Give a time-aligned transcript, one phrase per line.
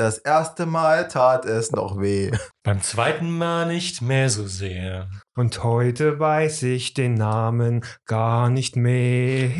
[0.00, 2.30] Das erste Mal tat es noch weh.
[2.62, 5.10] Beim zweiten Mal nicht mehr so sehr.
[5.36, 9.50] Und heute weiß ich den Namen gar nicht mehr.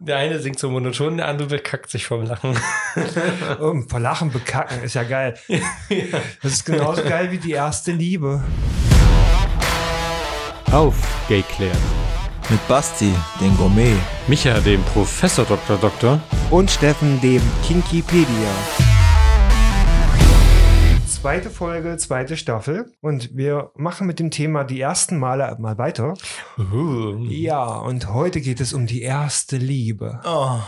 [0.00, 2.58] Der eine singt so monoton, der andere bekackt sich vom Lachen.
[3.60, 5.34] Oh, vor Lachen bekacken ist ja geil.
[6.42, 8.42] Das ist genauso geil wie die erste Liebe.
[10.72, 10.96] Auf,
[11.28, 11.76] Gayclair.
[12.50, 13.94] Mit Basti, den Gourmet.
[14.26, 15.76] Micha, dem Professor Dr.
[15.76, 16.20] Doktor.
[16.50, 18.50] Und Steffen, dem Kinkipedia.
[21.24, 22.92] Zweite Folge, zweite Staffel.
[23.00, 26.12] Und wir machen mit dem Thema die ersten Male mal weiter.
[26.58, 27.16] Uh.
[27.24, 30.20] Ja, und heute geht es um die erste Liebe.
[30.26, 30.58] Oh,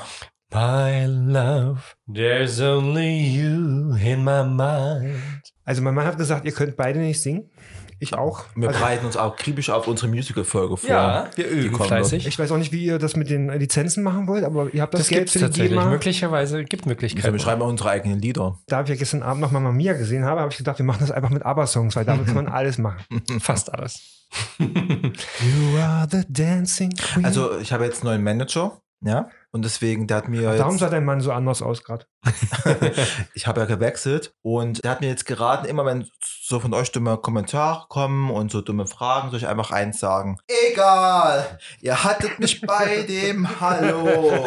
[0.55, 5.21] My love, there's only you in my mind.
[5.65, 7.51] Also mein Mann hat gesagt, ihr könnt beide nicht singen.
[7.99, 8.45] Ich auch.
[8.55, 10.91] wir Also, bereiten uns auch akribisch auf unsere Musical-Folge vor.
[10.91, 12.27] Ja, wir üben kommen fleißig.
[12.27, 14.93] ich weiß auch nicht, wie ihr das mit den Lizenzen machen wollt, aber ihr habt
[14.93, 15.71] das, Das Geld gibt es für die tatsächlich.
[15.79, 15.91] GEMA.
[15.91, 17.33] Möglicherweise gibt Also Möglichkeiten.
[17.33, 18.59] wir schreiben auch unsere eigenen Lieder.
[18.67, 20.99] Da ich ja gestern Abend noch Mama Mia gesehen habe, habe ich gedacht, wir machen
[21.01, 23.03] das einfach mit ABBA-Songs, weil damit kann man alles machen.
[23.41, 24.27] Fast alles.
[24.59, 27.25] You are the dancing queen.
[27.25, 30.81] Also ich habe jetzt einen neuen Manager, ja, und deswegen, der hat mir Darum jetzt,
[30.81, 32.05] sah dein Mann so anders aus gerade.
[33.35, 36.93] ich habe ja gewechselt und der hat mir jetzt geraten, immer wenn so von euch
[36.93, 40.37] dumme Kommentare kommen und so dumme Fragen, soll ich einfach eins sagen.
[40.71, 44.45] Egal, ihr hattet mich bei dem Hallo.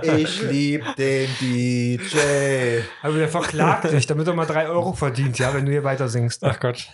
[0.00, 2.80] Ich lieb den DJ.
[3.02, 6.08] Aber der verklagt dich, damit er mal drei Euro verdient, ja, wenn du hier weiter
[6.08, 6.42] singst.
[6.42, 6.88] Ach Gott.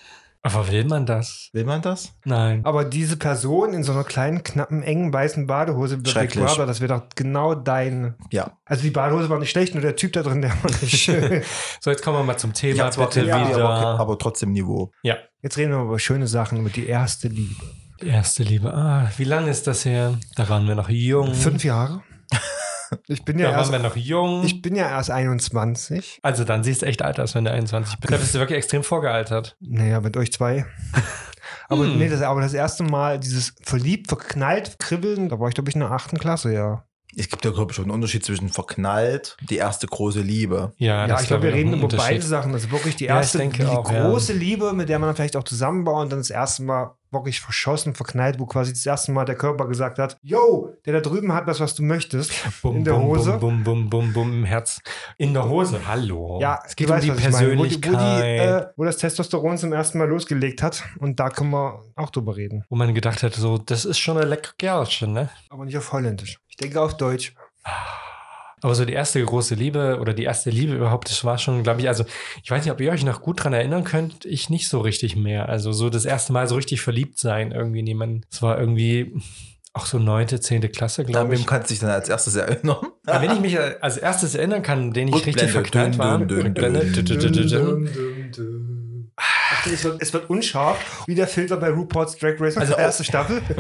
[0.45, 1.51] Aber will man das?
[1.53, 2.15] Will man das?
[2.25, 2.65] Nein.
[2.65, 6.45] Aber diese Person in so einer kleinen, knappen, engen, weißen Badehose Schrecklich.
[6.45, 8.17] Brother, das wäre doch genau dein.
[8.33, 8.59] Ja.
[8.65, 11.43] Also die Badehose war nicht schlecht, nur der Typ da drin, der war nicht schön.
[11.81, 12.83] So, jetzt kommen wir mal zum Thema.
[12.83, 13.65] habe zwar Bitte Video, wieder.
[13.65, 14.91] aber, aber trotzdem Niveau.
[15.03, 15.17] ja.
[15.45, 17.65] Jetzt reden wir über schöne Sachen, über die erste Liebe.
[18.01, 18.73] Die erste Liebe.
[18.73, 20.19] Ah, wie lange ist das her?
[20.37, 21.35] Da waren wir noch jung.
[21.35, 22.01] Fünf Jahre.
[23.09, 24.45] Ich bin ja Da waren erst, wir noch jung.
[24.45, 26.21] ich bin ja erst 21.
[26.23, 28.13] also dann siehst du echt alt aus, wenn du 21 bist.
[28.13, 29.57] Da bist du wirklich extrem vorgealtert.
[29.61, 30.67] Naja, mit euch zwei.
[31.69, 31.99] Aber Hm.
[31.99, 35.75] nee, das, aber das erste Mal dieses verliebt, verknallt, kribbeln, da war ich, glaube ich,
[35.75, 36.85] in der achten Klasse, ja.
[37.17, 40.73] Es gibt ja, glaube ich, schon einen Unterschied zwischen verknallt, die erste große Liebe.
[40.79, 42.53] Ja, Ja, das ich glaube, wir reden über beide Sachen.
[42.53, 44.09] Das ist wirklich die Ja, erste, denke die auch, ja.
[44.09, 47.41] große Liebe, mit der man dann vielleicht auch zusammenbaut und dann das erste Mal wirklich
[47.41, 51.33] verschossen, verknallt, wo quasi das erste Mal der Körper gesagt hat, yo, der da drüben
[51.33, 52.33] hat das, was du möchtest.
[52.63, 53.33] Bum, in der bum, Hose.
[53.39, 54.81] Bum, bum, bum, bum, im Herz.
[55.19, 56.39] In der Hose, hallo.
[56.41, 57.21] Ja, es geht um weißt, die meine.
[57.21, 57.93] Wo die- Persönlichkeit.
[57.93, 60.83] Wo, die, äh, wo das Testosteron zum ersten Mal losgelegt hat.
[60.99, 62.65] Und da können wir auch drüber reden.
[62.69, 65.29] wo man gedacht hat, so, das ist schon ein lecker Kerlchen, ne?
[65.51, 66.39] Aber nicht auf Holländisch.
[66.49, 67.35] Ich denke auf Deutsch.
[68.63, 71.81] Aber so die erste große Liebe oder die erste Liebe überhaupt, das war schon, glaube
[71.81, 72.05] ich, also
[72.43, 75.17] ich weiß nicht, ob ihr euch noch gut dran erinnern könnt, ich nicht so richtig
[75.17, 75.49] mehr.
[75.49, 78.23] Also so das erste Mal so richtig verliebt sein irgendwie in jemanden.
[78.31, 79.15] Es war irgendwie
[79.75, 81.47] auch so neunte, zehnte Klasse, An glaube wem ich.
[81.47, 82.77] kannst du dich dann als erstes erinnern?
[83.05, 86.19] Wenn ich mich als erstes erinnern kann, den ich richtig verknallt war,
[89.73, 93.43] es, wird, es wird unscharf, wie der Filter bei RuPaul's Drag Race, Also- erste Staffel.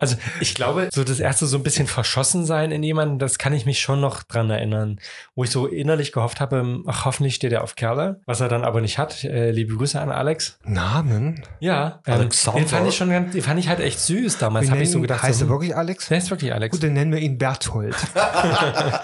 [0.00, 3.52] Also ich glaube, so das erste so ein bisschen verschossen sein in jemanden, das kann
[3.52, 4.98] ich mich schon noch dran erinnern.
[5.34, 8.64] Wo ich so innerlich gehofft habe, ach, hoffentlich steht er auf Kerle, was er dann
[8.64, 9.24] aber nicht hat.
[9.24, 10.58] Äh, liebe Grüße an Alex.
[10.64, 11.42] Namen?
[11.60, 12.60] Ja, ähm, Alexander.
[12.60, 14.70] den fand ich schon ganz, den fand ich halt echt süß damals.
[14.70, 16.08] Habe ich so gedacht, heißt so, er wirklich Alex?
[16.08, 16.72] der ist wirklich Alex.
[16.72, 17.94] Gut, dann nennen wir ihn Berthold.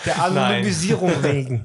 [0.07, 1.65] Der Anonymisierung wegen.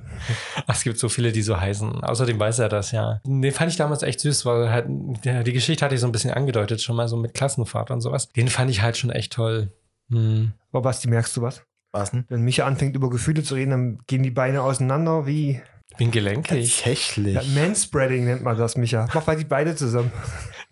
[0.67, 2.03] Ach, es gibt so viele, die so heißen.
[2.03, 3.19] Außerdem weiß er das, ja.
[3.25, 4.87] Den fand ich damals echt süß, weil halt,
[5.23, 8.01] der, die Geschichte hatte ich so ein bisschen angedeutet, schon mal so mit Klassenfahrt und
[8.01, 8.27] sowas.
[8.29, 9.71] Den fand ich halt schon echt toll.
[10.09, 10.53] Hm.
[10.71, 11.61] Aber Basti, merkst du was?
[11.91, 12.25] Was denn?
[12.27, 15.61] Wenn Micha anfängt, über Gefühle zu reden, dann gehen die Beine auseinander wie
[15.97, 16.75] Bin gelenkig.
[16.77, 17.35] Tatsächlich.
[17.35, 19.07] ja, Manspreading nennt man das, Micha.
[19.13, 20.11] Mach mal die Beine zusammen.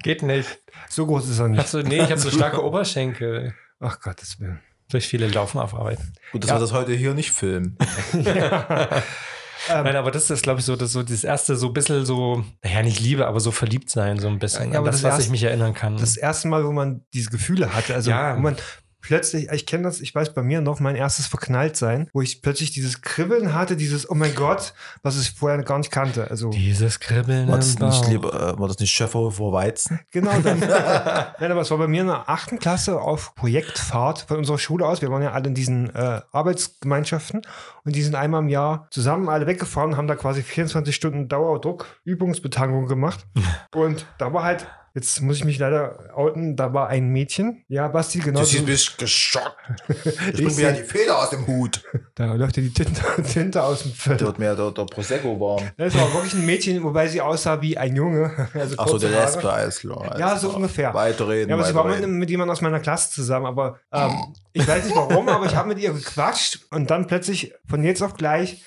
[0.01, 0.59] Geht nicht.
[0.89, 1.59] So groß ist er nicht.
[1.61, 3.53] Achso, nee, ich habe so starke Oberschenkel.
[3.79, 4.59] Ach Gottes Willen.
[4.89, 5.99] Durch viele Laufen auf Arbeit.
[6.33, 6.57] Gut, dass Ja.
[6.57, 7.77] wir das heute hier nicht filmen.
[9.69, 12.05] Ähm, Nein, aber das ist, glaube ich, so das, so das erste, so ein bisschen
[12.05, 14.73] so, naja, nicht Liebe, aber so verliebt sein, so ein bisschen.
[14.73, 15.97] Ja, aber das, das was erste- ich mich erinnern kann.
[15.97, 18.35] das erste Mal, wo man diese Gefühle hatte, also Ja.
[18.35, 18.55] wo man
[19.03, 22.71] plötzlich, ich kenne das, ich weiß bei mir noch, mein erstes Verknalltsein, wo ich plötzlich
[22.71, 26.31] dieses Kribbeln hatte, dieses, oh mein Gott, was ich vorher gar nicht kannte.
[26.31, 29.99] Also Dieses Kribbeln War das nicht, lieber, äh, war das nicht Schäfer vor Weizen?
[30.11, 30.59] Genau, dann.
[31.39, 34.87] Nein, aber es war bei mir in der achten Klasse auf Projektfahrt von unserer Schule
[34.87, 35.01] aus.
[35.01, 37.41] Wir waren ja alle in diesen äh, Arbeitsgemeinschaften
[37.83, 41.85] und die sind einmal im Jahr zusammen alle weggefahren, haben da quasi 24 Stunden Dauerdruck,
[42.05, 43.25] Übungsbetankung gemacht.
[43.73, 47.63] Und da war halt, jetzt muss ich mich leider outen, da war ein Mädchen.
[47.67, 48.41] Ja, Basti, genau.
[48.41, 49.55] Du so- mich geschockt.
[49.87, 51.83] Ich Ich bring mir ja die Feder aus dem Hut.
[52.15, 53.01] Da läuft dir die Tinte,
[53.33, 54.19] Tinte aus dem Da Fell.
[54.21, 55.69] wird mir der, der Prosecco warm.
[55.77, 58.31] Das war wirklich ein Mädchen, wobei sie aussah wie ein Junge.
[58.53, 59.33] Also Achso, kurze der Haare.
[59.35, 60.19] Lesbe, alles klar.
[60.19, 60.93] Ja, so ungefähr.
[60.93, 64.67] Weiterreden, Ja, aber sie war mit, mit jemandem aus meiner Klasse zusammen, aber ähm, ich
[64.67, 68.13] weiß nicht warum, aber ich habe mit ihr gequatscht und dann plötzlich von jetzt auf
[68.13, 68.63] gleich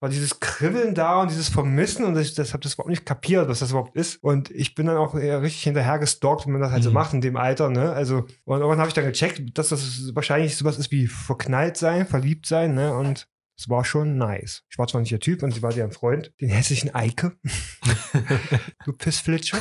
[0.00, 3.48] war dieses Kribbeln da und dieses Vermissen und ich das habe das überhaupt nicht kapiert,
[3.48, 4.16] was das überhaupt ist.
[4.22, 6.94] Und ich bin dann auch eher richtig hinterher gestalkt, wie man das halt so Mhm.
[6.94, 7.92] macht in dem Alter, ne?
[7.92, 12.06] Also, und irgendwann habe ich dann gecheckt, dass das wahrscheinlich sowas ist wie verknallt sein,
[12.06, 12.94] verliebt sein, ne?
[12.96, 14.62] Und es war schon nice.
[14.70, 17.32] Ich war zwar nicht der Typ und sie war deren Freund, den hässlichen Eike.
[18.86, 19.58] du Pissflitscher.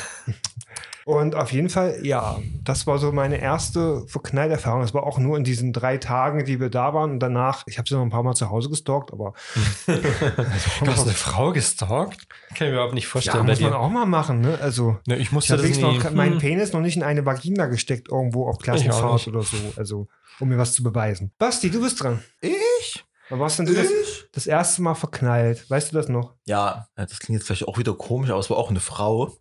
[1.09, 4.81] Und auf jeden Fall, ja, das war so meine erste Verknallerfahrung.
[4.81, 7.09] Das war auch nur in diesen drei Tagen, die wir da waren.
[7.09, 9.33] Und danach, ich habe sie noch ein paar Mal zu Hause gestalkt, aber
[9.87, 12.27] Du hast eine Frau gestalkt?
[12.49, 13.45] Kann ich mir überhaupt nicht ja, vorstellen.
[13.47, 13.79] bei muss man dir.
[13.79, 14.59] auch mal machen, ne?
[14.61, 16.39] Also, Ne, ich ich musste habe das noch meinen Hm.
[16.39, 19.57] Penis noch nicht in eine Vagina gesteckt, irgendwo auf Ich Klassenfahrt oder so.
[19.77, 20.07] Also,
[20.39, 21.31] um mir was zu beweisen.
[21.39, 22.19] Basti, du bist dran.
[22.41, 23.03] Ich?
[23.31, 24.25] Warst denn du das, Ich?
[24.31, 25.67] das erste Mal verknallt?
[25.71, 26.35] Weißt du das noch?
[26.45, 29.33] Ja, das klingt jetzt vielleicht auch wieder komisch, aber es war auch eine Frau.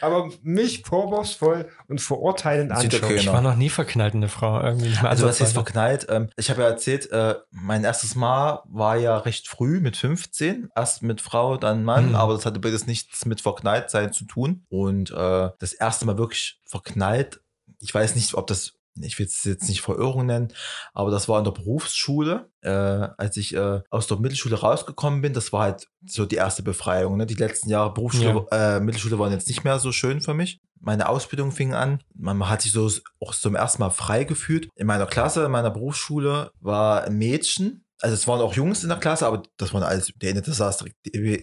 [0.00, 3.04] Aber mich vorwurfsvoll und verurteilend anschauen.
[3.04, 4.60] okay Ich war noch nie verknallt in eine Frau.
[4.60, 5.52] Irgendwie Also was heißt ansatzweise.
[5.54, 6.06] verknallt?
[6.08, 10.70] Ähm, ich habe ja erzählt, äh, mein erstes Mal war ja recht früh mit 15.
[10.74, 12.14] Erst mit Frau, dann Mann, Mhm.
[12.16, 14.64] aber das hatte beides nichts mit verknallt sein zu tun.
[14.68, 17.40] Und äh, das erste Mal wirklich verknallt,
[17.78, 18.72] ich weiß nicht, ob das,
[19.02, 20.52] ich will es jetzt nicht Verirrung nennen,
[20.92, 25.32] aber das war in der Berufsschule, äh, als ich äh, aus der Mittelschule rausgekommen bin.
[25.32, 27.16] Das war halt so die erste Befreiung.
[27.16, 27.26] Ne?
[27.26, 30.60] Die letzten Jahre Berufsschule, äh, Mittelschule waren jetzt nicht mehr so schön für mich.
[30.80, 32.00] Meine Ausbildung fing an.
[32.14, 34.68] Man hat sich so auch zum ersten Mal frei gefühlt.
[34.76, 37.84] In meiner Klasse, in meiner Berufsschule war ein Mädchen.
[38.02, 40.54] Also es waren auch Jungs in der Klasse, aber das waren alles, der eine, der
[40.54, 40.96] saß direkt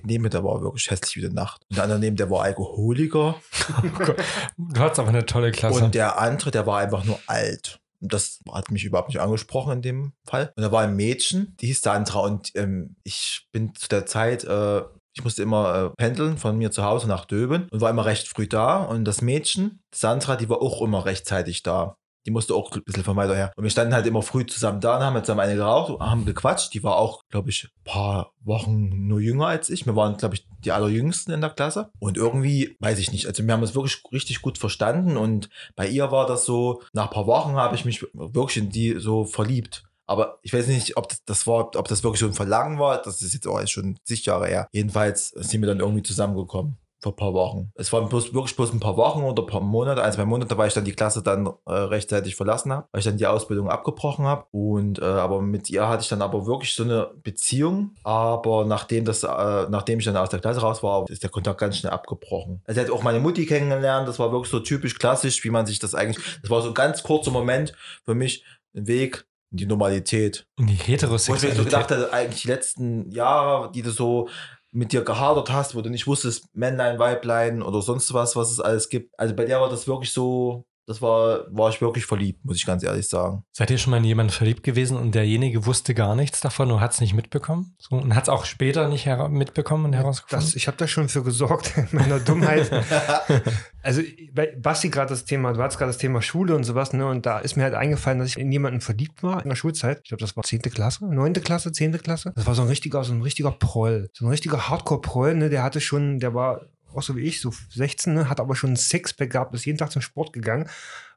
[0.06, 1.62] neben mir, der war wirklich hässlich wie die Nacht.
[1.70, 3.36] Und der andere neben, der war Alkoholiker.
[4.58, 5.84] Du hattest aber eine tolle Klasse.
[5.84, 7.80] Und der andere, der war einfach nur alt.
[8.00, 10.52] Und das hat mich überhaupt nicht angesprochen in dem Fall.
[10.56, 12.20] Und da war ein Mädchen, die hieß Sandra.
[12.20, 14.82] Und ähm, ich bin zu der Zeit, äh,
[15.14, 18.28] ich musste immer äh, pendeln von mir zu Hause nach Döben und war immer recht
[18.28, 18.84] früh da.
[18.84, 21.98] Und das Mädchen, Sandra, die war auch immer rechtzeitig da.
[22.28, 23.54] Die musste auch ein bisschen von weiter her.
[23.56, 26.74] Und wir standen halt immer früh zusammen da und haben zusammen eine geraucht, haben gequatscht.
[26.74, 29.86] Die war auch, glaube ich, ein paar Wochen nur jünger als ich.
[29.86, 31.90] Wir waren, glaube ich, die allerjüngsten in der Klasse.
[32.00, 35.16] Und irgendwie, weiß ich nicht, also wir haben uns wirklich richtig gut verstanden.
[35.16, 38.70] Und bei ihr war das so, nach ein paar Wochen habe ich mich wirklich in
[38.70, 39.86] die so verliebt.
[40.06, 43.02] Aber ich weiß nicht, ob das, das war, ob das wirklich so ein Verlangen war.
[43.02, 44.68] Das ist jetzt auch schon zig Jahre her.
[44.74, 46.78] Jedenfalls sind wir dann irgendwie zusammengekommen.
[47.00, 47.72] Vor ein paar Wochen.
[47.76, 50.58] Es waren bloß, wirklich bloß ein paar Wochen oder ein paar Monate, ein, zwei Monate,
[50.58, 53.70] weil ich dann die Klasse dann äh, rechtzeitig verlassen habe, weil ich dann die Ausbildung
[53.70, 54.46] abgebrochen habe.
[54.52, 57.92] Und äh, aber mit ihr hatte ich dann aber wirklich so eine Beziehung.
[58.04, 59.28] Aber nachdem das, äh,
[59.70, 62.62] nachdem ich dann aus der Klasse raus war, ist der Kontakt ganz schnell abgebrochen.
[62.66, 65.68] Also er hat auch meine Mutti kennengelernt, das war wirklich so typisch klassisch, wie man
[65.68, 66.24] sich das eigentlich.
[66.42, 67.74] Das war so ein ganz kurzer Moment
[68.06, 68.44] für mich,
[68.76, 70.46] ein Weg in die Normalität.
[70.58, 71.66] Und die Wo ich mir so Heterosexualität.
[71.66, 74.30] gedacht hatte, eigentlich die letzten Jahre, die du so
[74.72, 78.60] mit dir gehadert hast, wo du nicht wusstest, Männlein, Weiblein oder sonst was, was es
[78.60, 79.18] alles gibt.
[79.20, 82.66] Also bei der war das wirklich so, das war, war ich wirklich verliebt, muss ich
[82.66, 83.44] ganz ehrlich sagen.
[83.52, 86.80] Seid ihr schon mal in jemanden verliebt gewesen und derjenige wusste gar nichts davon und
[86.80, 87.76] hat es nicht mitbekommen?
[87.78, 90.46] So, und hat es auch später nicht mitbekommen und herausgefunden?
[90.46, 92.72] Das, ich habe da schon für gesorgt, in meiner Dummheit.
[93.84, 94.02] also,
[94.32, 97.06] bei Basti gerade das Thema, du hattest gerade das Thema Schule und sowas, ne?
[97.06, 100.00] Und da ist mir halt eingefallen, dass ich in jemanden verliebt war in der Schulzeit.
[100.04, 100.62] Ich glaube, das war 10.
[100.62, 101.34] Klasse, 9.
[101.34, 102.02] Klasse, 10.
[102.02, 102.32] Klasse.
[102.34, 104.10] Das war so ein richtiger, so ein richtiger Proll.
[104.14, 105.50] So ein richtiger Hardcore-Proll, ne?
[105.50, 106.62] Der hatte schon, der war
[106.98, 108.30] auch so wie ich, so 16, ne?
[108.30, 110.70] hat aber schon ein Sixpack gehabt, ist jeden Tag zum Sport gegangen.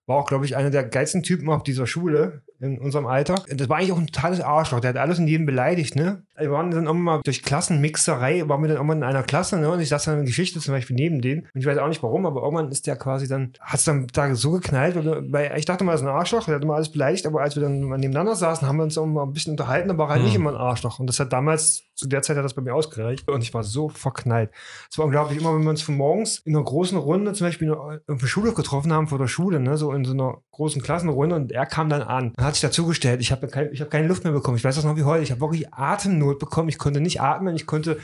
[0.06, 3.36] War auch, glaube ich, einer der geilsten Typen auf dieser Schule in unserem Alter.
[3.48, 4.80] Das war eigentlich auch ein totales Arschloch.
[4.80, 6.22] Der hat alles und jeden beleidigt, ne?
[6.36, 9.70] Wir waren dann irgendwann mal durch Klassenmixerei, waren wir dann irgendwann in einer Klasse, ne?
[9.70, 11.42] Und ich saß dann in Geschichte zum Beispiel neben denen.
[11.54, 14.06] Und ich weiß auch nicht warum, aber irgendwann ist der quasi dann, hat es dann
[14.12, 14.96] da so geknallt.
[15.32, 17.56] Weil, ich dachte mal, das ist ein Arschloch, der hat immer alles beleidigt, aber als
[17.56, 20.08] wir dann mal nebeneinander saßen, haben wir uns auch mal ein bisschen unterhalten, aber war
[20.10, 20.26] halt Hm.
[20.26, 20.98] nicht immer ein Arschloch.
[20.98, 23.28] Und das hat damals, zu der Zeit hat das bei mir ausgereicht.
[23.28, 24.50] Und ich war so verknallt.
[24.90, 27.72] Es war unglaublich, immer wenn wir uns von morgens in einer großen Runde zum Beispiel
[27.72, 31.36] auf dem Schulhof getroffen haben vor der Schule, ne, so in so einer großen Klassenrunde
[31.36, 33.20] und er kam dann an und hat sich dazugestellt.
[33.20, 34.56] Ich habe kein, ich hab keine Luft mehr bekommen.
[34.56, 35.22] Ich weiß das noch wie heute.
[35.22, 36.68] Ich habe wirklich Atemnot bekommen.
[36.68, 37.54] Ich konnte nicht atmen.
[37.56, 37.98] Ich konnte,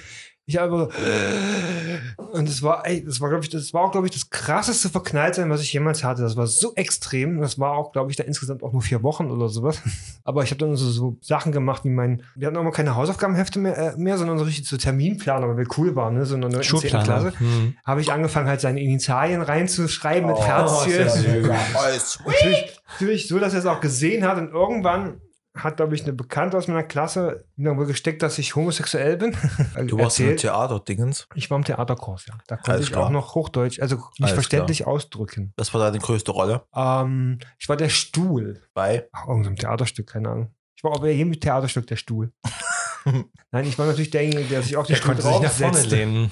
[0.49, 4.07] ich habe so, und es war, ey, das war, glaube ich, das war auch, glaube
[4.07, 6.23] ich, das krasseste Verknalltsein, was ich jemals hatte.
[6.23, 7.41] Das war so extrem.
[7.41, 9.83] Das war auch, glaube ich, da insgesamt auch nur vier Wochen oder sowas.
[10.25, 12.95] Aber ich habe dann so, so Sachen gemacht wie mein, wir hatten auch mal keine
[12.95, 16.37] Hausaufgabenhefte mehr, äh, mehr sondern so richtig so Terminplaner, weil wir cool waren, ne, so
[16.37, 16.63] in der 9.
[16.63, 16.69] 10.
[16.69, 17.05] Schulplaner.
[17.05, 17.75] Klasse Hm.
[17.85, 20.93] habe ich angefangen, halt seine Initialien reinzuschreiben mit Oh, Herzchen.
[20.93, 22.21] sehr süß.
[22.27, 24.39] natürlich, natürlich so, dass er es auch gesehen hat.
[24.39, 25.21] Und irgendwann
[25.57, 29.37] hat, glaube ich, eine Bekannte aus meiner Klasse mir gesteckt, dass ich homosexuell bin.
[29.87, 30.41] Du warst im Erzählt.
[30.41, 31.29] Theater-Dingens.
[31.35, 32.35] Ich war im Theaterkurs, ja.
[32.47, 33.07] Da konnte Alles ich klar.
[33.07, 35.53] auch noch Hochdeutsch, also mich Alles verständlich ausdrücken.
[35.57, 38.63] Das war deine größte Rolle Ähm, ich war der Stuhl.
[38.75, 39.09] bei.
[39.13, 40.55] Ach, irgendein Theaterstück, keine Ahnung.
[40.77, 42.33] Ich war auch bei jedem Theaterstück der Stuhl.
[43.53, 45.79] Nein, ich war natürlich derjenige, der sich auf den Der Stuhl konnte sich nach vorne
[45.79, 46.31] draufsetzte.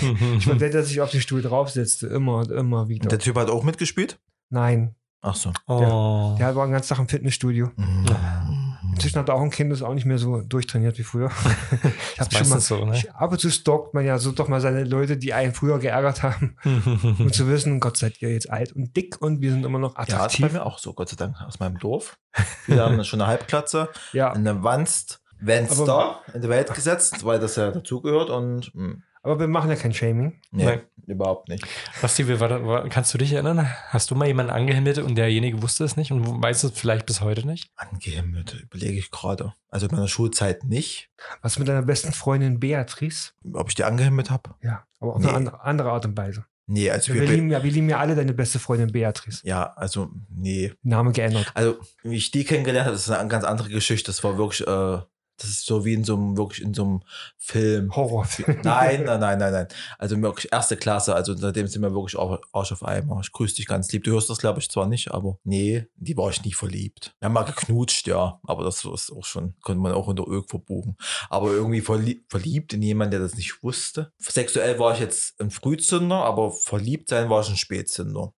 [0.38, 2.06] Ich war der, der sich auf den Stuhl draufsetzte.
[2.08, 3.08] Immer und immer wieder.
[3.08, 4.18] Der Typ hat auch mitgespielt?
[4.48, 5.52] Nein, Ach so.
[5.66, 6.34] oh.
[6.38, 7.70] der war den ganzen Tag im Fitnessstudio.
[7.76, 8.06] Mhm.
[8.06, 8.49] Inzwischen
[8.98, 11.30] hat er auch ein Kind, das ist auch nicht mehr so durchtrainiert wie früher.
[12.14, 12.96] ich habe schon mal, so, ne?
[12.96, 15.78] ich, ab und zu stalkt man ja so doch mal seine Leute, die einen früher
[15.78, 16.56] geärgert haben.
[16.64, 19.96] Und zu wissen, Gott seid ihr jetzt alt und dick und wir sind immer noch
[19.96, 20.52] Ja, das ist bei attraktiv.
[20.52, 22.18] mir auch so, Gott sei Dank, aus meinem Dorf.
[22.66, 27.56] Wir haben schon eine Halbklatze, Ja, eine Wanst, Wenster in die Welt gesetzt, weil das
[27.56, 30.40] ja dazugehört und mh, aber wir machen ja kein Shaming.
[30.50, 30.80] nee, Nein.
[31.06, 31.64] überhaupt nicht.
[32.00, 33.66] Basti, wie war kannst du dich erinnern?
[33.88, 37.20] Hast du mal jemanden angehimmelt und derjenige wusste es nicht und weiß es vielleicht bis
[37.20, 37.70] heute nicht?
[37.76, 39.54] Angehimmelt, überlege ich gerade.
[39.68, 41.10] Also in meiner Schulzeit nicht,
[41.42, 43.32] Was mit deiner besten Freundin Beatrice?
[43.52, 44.50] ob ich die angehimmelt habe.
[44.62, 45.28] Ja, aber auf Nee.
[45.28, 46.44] eine andere, andere Art und Weise.
[46.66, 49.40] Nee, also Wir wir, lieben, ja, wir lieben ja alle deine beste Freundin Beatrice.
[49.44, 50.72] ja, also nee.
[50.82, 51.50] Name geändert.
[51.54, 54.06] Also wie ich die kennengelernt habe, das ist eine ganz andere Geschichte.
[54.06, 54.98] Das war wirklich, äh,
[55.40, 57.00] das ist so wie in so einem, wirklich in so einem
[57.38, 57.96] Film.
[57.96, 58.60] Horrorfilm.
[58.62, 59.68] Nein, nein, nein, nein, nein.
[59.98, 61.14] Also wirklich erste Klasse.
[61.14, 63.20] Also seitdem sind wir wirklich auch Arsch auf Eimer.
[63.22, 64.04] Ich grüße dich ganz lieb.
[64.04, 67.14] Du hörst das, glaube ich, zwar nicht, aber nee, die war ich nie verliebt.
[67.20, 68.38] Wir haben mal geknutscht, ja.
[68.46, 70.96] Aber das ist auch schon, konnte man auch unter Öl verbuchen.
[71.30, 74.12] Aber irgendwie verlie verliebt in jemanden, der das nicht wusste.
[74.18, 78.34] Sexuell war ich jetzt ein Frühzünder, aber verliebt sein war ich ein Spätzünder.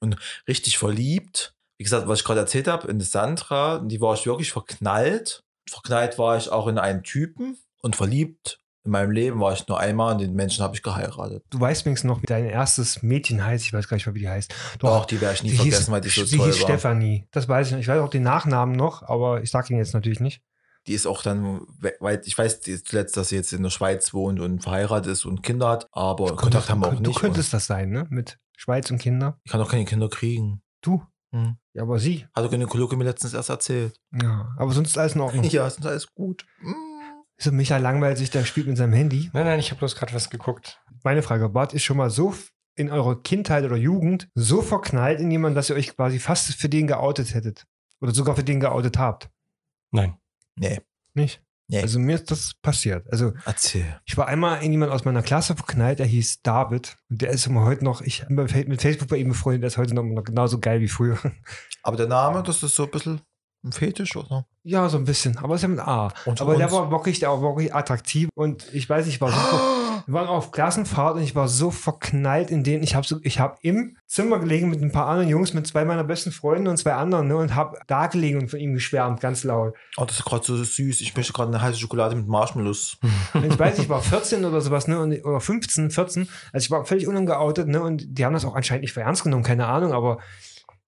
[0.00, 0.16] Und
[0.48, 4.52] richtig verliebt, wie gesagt, was ich gerade erzählt habe, in Sandra, die war ich wirklich
[4.52, 5.44] verknallt.
[5.70, 9.78] Verknallt war ich auch in einen Typen und verliebt in meinem Leben war ich nur
[9.78, 11.44] einmal und den Menschen habe ich geheiratet.
[11.50, 13.66] Du weißt wenigstens noch, wie dein erstes Mädchen heißt.
[13.66, 14.54] Ich weiß gar nicht mehr, wie die heißt.
[14.78, 16.68] Doch, die werde ich nie die vergessen, hieß, weil die so sie toll hieß war.
[16.68, 17.26] Stefanie.
[17.30, 17.80] Das weiß ich noch.
[17.80, 20.40] Ich weiß auch den Nachnamen noch, aber ich sage ihn jetzt natürlich nicht.
[20.86, 23.68] Die ist auch dann, we- weil ich weiß die- zuletzt, dass sie jetzt in der
[23.68, 27.20] Schweiz wohnt und verheiratet ist und Kinder hat, aber Kontakt haben wir auch du nicht.
[27.20, 28.06] könntest das sein, ne?
[28.08, 29.38] Mit Schweiz und Kinder.
[29.44, 30.62] ich kann doch keine Kinder kriegen.
[30.80, 31.02] Du?
[31.32, 31.56] Hm.
[31.74, 32.26] Ja, aber sie.
[32.34, 34.00] Hat der Gynäkologe mir letztens erst erzählt.
[34.20, 35.44] Ja, aber sonst ist alles in Ordnung.
[35.50, 36.46] Ja, ist alles gut.
[36.60, 36.74] Hm.
[37.38, 39.30] So, Michael langweilt sich, der spielt mit seinem Handy.
[39.32, 40.82] Nein, nein, ich habe bloß gerade was geguckt.
[41.04, 42.34] Meine Frage, Bart ist schon mal so
[42.74, 46.68] in eurer Kindheit oder Jugend so verknallt in jemanden, dass ihr euch quasi fast für
[46.68, 47.66] den geoutet hättet.
[48.00, 49.30] Oder sogar für den geoutet habt.
[49.90, 50.16] Nein.
[50.56, 50.80] Nee,
[51.14, 51.42] Nicht?
[51.70, 51.82] Nee.
[51.82, 53.06] Also mir ist das passiert.
[53.12, 54.00] Also erzähl.
[54.04, 56.96] ich war einmal in jemand aus meiner Klasse verknallt, der hieß David.
[57.08, 59.78] Und der ist immer heute noch, ich bin mit Facebook bei ihm befreundet, der ist
[59.78, 61.16] heute noch, genauso geil wie früher.
[61.84, 63.20] Aber der Name, das ist so ein bisschen
[63.62, 64.46] ein Fetisch, oder?
[64.62, 66.12] Ja, so ein bisschen, aber es ist ja mit A.
[66.24, 66.74] Und aber der uns?
[66.74, 69.36] war wirklich, der war wirklich attraktiv und ich weiß, ich war so,
[70.06, 73.38] wir waren auf Klassenfahrt und ich war so verknallt in den, ich habe so, ich
[73.38, 76.76] habe im Zimmer gelegen mit ein paar anderen Jungs, mit zwei meiner besten Freunde und
[76.76, 79.74] zwei anderen, ne, und habe da gelegen und von ihm geschwärmt, ganz laut.
[79.96, 81.00] Oh, das ist gerade so süß.
[81.00, 82.98] Ich möchte gerade eine heiße Schokolade mit Marshmallows.
[83.34, 86.70] Und ich weiß, ich war 14 oder sowas, ne, und, oder 15, 14, also ich
[86.70, 89.66] war völlig unangeoutet, ne, und die haben das auch anscheinend nicht für ernst genommen, keine
[89.66, 90.18] Ahnung, aber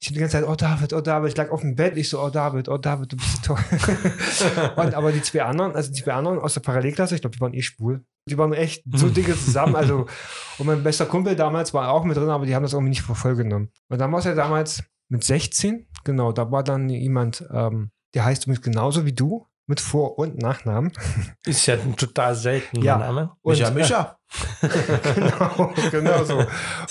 [0.02, 2.09] ich habe die ganze Zeit, oh David, oh David, ich lag auf dem Bett, ich
[2.09, 4.73] so, oh David, oh David, du bist so toll.
[4.76, 7.40] und, aber die zwei anderen, also die zwei anderen aus der Parallelklasse, ich glaube, die
[7.40, 8.04] waren eh schwul.
[8.29, 10.07] Die waren echt so dicke zusammen, also,
[10.59, 13.02] und mein bester Kumpel damals war auch mit drin, aber die haben das irgendwie nicht
[13.02, 13.71] für voll genommen.
[13.88, 18.25] Und dann war es ja damals mit 16, genau, da war dann jemand, ähm, der
[18.25, 20.93] heißt übrigens genauso wie du, mit Vor- und Nachnamen.
[21.47, 22.99] Ist ja ein total seltener Ja.
[22.99, 23.33] Name.
[23.43, 24.19] Und, Micha, äh, Micha.
[25.14, 26.38] genau, genau so.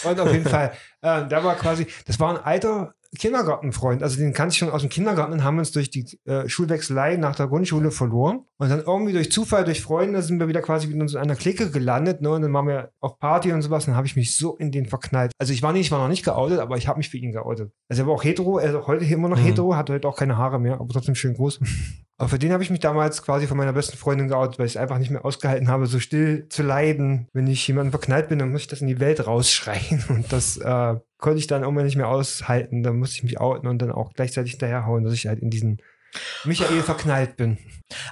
[0.04, 0.72] Und auf jeden Fall,
[1.02, 4.04] äh, der war quasi, das war ein alter Kindergartenfreund.
[4.04, 7.18] Also den kannte ich schon aus dem Kindergarten und haben uns durch die äh, Schulwechselei
[7.18, 8.46] nach der Grundschule verloren.
[8.58, 11.72] Und dann irgendwie durch Zufall, durch Freunde sind wir wieder quasi in so einer Clique
[11.72, 12.22] gelandet.
[12.22, 12.30] Ne?
[12.30, 13.84] Und dann waren wir auf Party und sowas.
[13.84, 15.32] Und dann habe ich mich so in den verknallt.
[15.40, 17.32] Also ich war nicht, ich war noch nicht geoutet, aber ich habe mich für ihn
[17.32, 17.72] geoutet.
[17.90, 19.44] Also er war auch hetero, er ist auch heute immer noch Mhm.
[19.44, 21.60] hetero, hat heute auch keine Haare mehr, aber trotzdem schön groß.
[22.22, 24.74] Aber für den habe ich mich damals quasi von meiner besten Freundin geoutet, weil ich
[24.74, 27.28] es einfach nicht mehr ausgehalten habe, so still zu leiden.
[27.34, 30.04] Wenn ich jemanden verknallt bin, dann muss ich das in die Welt rausschreien.
[30.10, 32.84] Und das äh, konnte ich dann irgendwann nicht mehr aushalten.
[32.84, 35.82] Dann musste ich mich outen und dann auch gleichzeitig hinterherhauen, dass ich halt in diesen
[36.46, 37.58] Michael verknallt bin.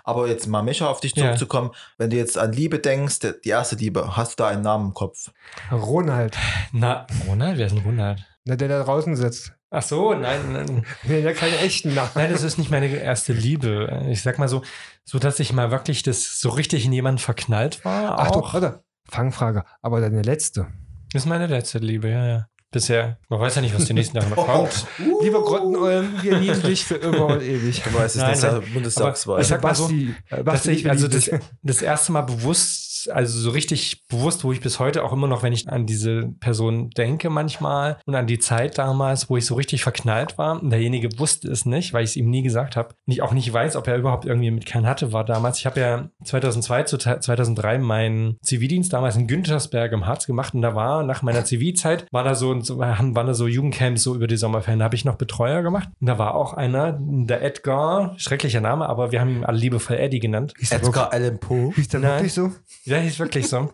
[0.03, 1.25] Aber jetzt mal, Micha, auf dich Ja.
[1.25, 1.69] zurückzukommen.
[1.99, 4.93] Wenn du jetzt an Liebe denkst, die erste Liebe, hast du da einen Namen im
[4.95, 5.29] Kopf?
[5.71, 6.35] Ronald,
[6.71, 7.57] Na, Ronald?
[7.59, 8.25] Wer ist denn Ronald?
[8.45, 9.53] na, der da draußen sitzt.
[9.71, 10.85] Ach so, nein, nein.
[11.03, 12.09] Nee, der keine echten Namen.
[12.15, 14.07] Nein, das ist nicht meine erste Liebe.
[14.09, 14.63] Ich sag mal so,
[15.03, 18.17] so dass ich mal wirklich das so richtig in jemanden verknallt war.
[18.17, 18.41] Ach auch.
[18.41, 18.83] doch, warte.
[19.07, 19.63] Fangfrage.
[19.81, 20.67] Aber deine letzte.
[21.13, 22.45] Das ist meine letzte Liebe, ja, ja.
[22.71, 23.17] Bisher.
[23.29, 24.85] Man weiß ja nicht, was die nächsten Jahre noch kommt.
[25.21, 27.81] Lieber Grottenolm, wir lieben dich für immer und ewig.
[27.81, 28.73] Du weißt, es Nein, ist ja nein.
[28.73, 29.41] Bundestagswahl.
[29.41, 31.31] Ich sag mal so, Basti, Dass Basti, ich, also das,
[31.63, 35.43] das erste Mal bewusst, also so richtig bewusst, wo ich bis heute auch immer noch,
[35.43, 39.55] wenn ich an diese Person denke manchmal und an die Zeit damals, wo ich so
[39.55, 42.89] richtig verknallt war und derjenige wusste es nicht, weil ich es ihm nie gesagt habe.
[43.05, 45.59] Und ich auch nicht weiß, ob er überhaupt irgendwie mit keinen hatte, war damals.
[45.59, 50.61] Ich habe ja 2002 zu 2003 meinen Zivildienst damals in Güntersberg im Harz gemacht und
[50.61, 54.37] da war nach meiner Zivilzeit, war da so, waren da so Jugendcamps so über die
[54.37, 54.79] Sommerferien.
[54.79, 58.87] Da habe ich noch Betreuer gemacht und da war auch einer, der Edgar, schrecklicher Name,
[58.87, 60.53] aber wir haben ihn alle liebevoll Eddie genannt.
[60.69, 61.71] Edgar Allan Poe.
[61.75, 62.51] hieß der wirklich so?
[62.85, 63.73] Ja, ist wirklich so.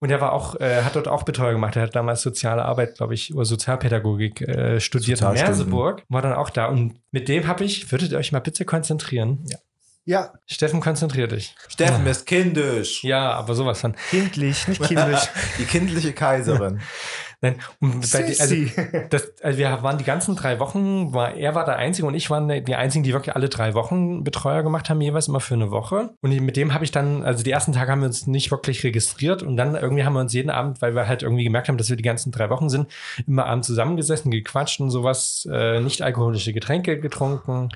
[0.00, 1.76] Und er war auch, äh, hat dort auch Betreuer gemacht.
[1.76, 5.32] Er hat damals soziale Arbeit, glaube ich, oder Sozialpädagogik äh, studiert in.
[5.32, 6.02] Merseburg.
[6.08, 6.66] War dann auch da.
[6.66, 9.44] Und mit dem habe ich, würdet ihr euch mal bitte konzentrieren?
[9.48, 9.58] Ja.
[10.04, 11.54] Ja, Steffen, konzentrier dich.
[11.68, 13.04] Steffen ist kindisch.
[13.04, 13.94] Ja, aber sowas von.
[14.10, 15.20] kindlich, nicht kindlich.
[15.58, 16.80] Die kindliche Kaiserin.
[17.42, 18.54] Nein, und bei, also,
[19.10, 22.30] das, also wir waren die ganzen drei Wochen, war, er war der Einzige und ich
[22.30, 25.72] waren die Einzigen, die wirklich alle drei Wochen Betreuer gemacht haben, jeweils immer für eine
[25.72, 26.14] Woche.
[26.20, 28.84] Und mit dem habe ich dann, also die ersten Tage haben wir uns nicht wirklich
[28.84, 31.78] registriert und dann irgendwie haben wir uns jeden Abend, weil wir halt irgendwie gemerkt haben,
[31.78, 32.86] dass wir die ganzen drei Wochen sind,
[33.26, 37.70] immer abends zusammengesessen, gequatscht und sowas, äh, nicht alkoholische Getränke getrunken.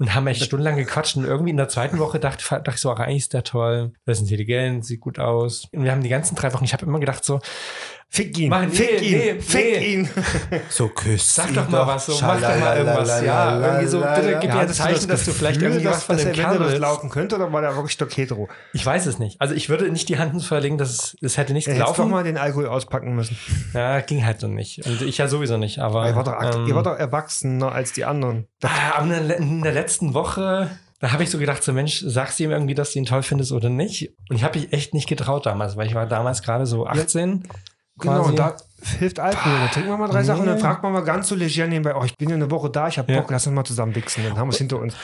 [0.00, 1.16] Und haben echt stundenlang gequatscht.
[1.16, 3.90] Und irgendwie in der zweiten Woche dachte, dachte ich so, ach, eigentlich ist der toll.
[4.06, 5.66] Der ist intelligent, sieht gut aus.
[5.72, 7.40] Und wir haben die ganzen drei Wochen, ich habe immer gedacht so,
[8.10, 9.92] Fick ihn, Mach- nee, fick ihn, nee, fick nee.
[9.94, 10.08] ihn.
[10.70, 13.22] So küsst Sag doch mal was, so, mach doch mal irgendwas.
[13.22, 16.24] Ja, irgendwie so, bitte gib mir ein Zeichen, dass du vielleicht irgendwie was von dass
[16.24, 16.78] dem er Kerl willst.
[16.78, 18.48] laufen könnte oder war der wirklich stock hetero?
[18.72, 19.38] Ich weiß es nicht.
[19.40, 21.74] Also ich würde nicht die Hand ins Feuer legen, dass es, es hätte nichts Er
[21.74, 23.36] hätte doch mal den Alkohol auspacken müssen.
[23.74, 24.86] Ja, ging halt so nicht.
[24.86, 25.78] Und ich ja sowieso nicht.
[25.78, 28.46] Aber, Ihr war doch, ähm, ihr war doch erwachsener als die anderen.
[28.64, 32.44] ah, aber in der, letzten Woche, da habe ich so gedacht, so Mensch, sagst du
[32.44, 34.14] ihm irgendwie, dass du ihn toll findest oder nicht?
[34.30, 37.42] Und ich habe mich echt nicht getraut damals, weil ich war damals gerade so 18.
[37.42, 37.54] Genau,
[37.98, 38.30] quasi.
[38.30, 38.56] und da
[38.98, 39.52] hilft Alkohol.
[39.58, 40.60] Dann trinken wir mal drei Sachen und dann Nee.
[40.62, 42.98] fragt man mal ganz so leger nebenbei, oh, ich bin ja eine Woche da, ich
[42.98, 43.20] habe Ja.
[43.20, 44.22] Bock, lass uns mal zusammen wichsen.
[44.24, 44.94] Dann haben wir es hinter uns.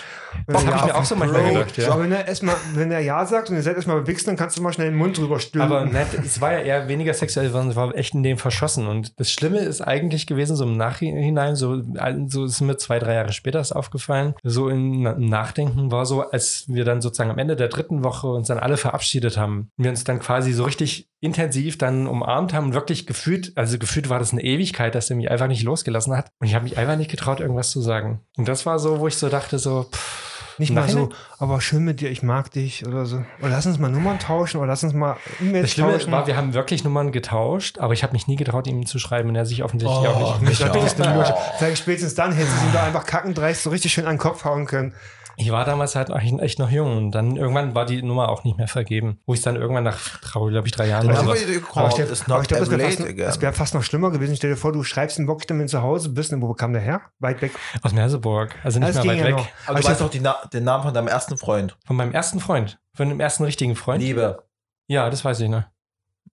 [0.47, 1.91] Wenn Das er hab ich ja mir auch so manchmal Bro, gedacht, ja.
[1.93, 4.37] Aber wenn er, erst mal, wenn er Ja sagt und ihr seid erstmal wichsen, dann
[4.37, 5.71] kannst du mal schnell den Mund drüber stülpen.
[5.71, 8.87] Aber nett, es war ja eher weniger sexuell, sondern es war echt in dem verschossen.
[8.87, 11.83] Und das Schlimme ist eigentlich gewesen, so im Nachhinein, so,
[12.29, 16.23] so ist mir zwei, drei Jahre später ist aufgefallen, so im im Nachdenken war so,
[16.31, 19.91] als wir dann sozusagen am Ende der dritten Woche uns dann alle verabschiedet haben, wir
[19.91, 24.19] uns dann quasi so richtig intensiv dann umarmt haben und wirklich gefühlt, also gefühlt war
[24.19, 26.29] das eine Ewigkeit, dass er mich einfach nicht losgelassen hat.
[26.41, 28.21] Und ich habe mich einfach nicht getraut, irgendwas zu sagen.
[28.37, 31.83] Und das war so, wo ich so dachte, so, pff, Nicht mal so, aber schön
[31.85, 33.25] mit dir, ich mag dich oder so.
[33.41, 36.13] Oder lass uns mal Nummern tauschen oder lass uns mal Das E-Mails Schlimme tauschen.
[36.13, 39.29] war, wir haben wirklich Nummern getauscht, aber ich habe mich nie getraut, ihm zu schreiben
[39.29, 40.61] und er sich offensichtlich Oh, auch nicht.
[40.61, 41.37] Mich Nummer.
[41.59, 44.45] Vielleicht spätestens dann hätten sie ihm da einfach kackendreist so richtig schön an den Kopf
[44.45, 44.95] hauen können.
[45.37, 48.57] Ich war damals halt echt noch jung und dann irgendwann war die Nummer auch nicht
[48.57, 49.19] mehr vergeben.
[49.27, 51.89] Wo ich dann irgendwann nach, glaube ich, drei Jahren Dann oder haben wir die Aber
[51.89, 54.37] ich, aber ich glaube, es ever wäre fast, wär noch schlimmer gewesen.
[54.37, 55.19] Stell dir vor, du schreibst
[55.59, 56.33] wenn du zu Hause bist.
[56.33, 57.03] Und wo kam der her?
[57.19, 57.53] Weit weg.
[57.83, 58.55] aus Merseburg.
[58.63, 59.37] Also nicht Das mehr weit ja weg.
[59.37, 59.49] noch.
[59.67, 61.77] Aber du weißt doch Na den Namen von deinem ersten Freund.
[61.87, 62.79] Von meinem ersten Freund.
[62.95, 64.03] Von dem ersten richtigen Freund.
[64.03, 64.45] Liebe.
[64.87, 65.65] Ja, das weiß ich noch.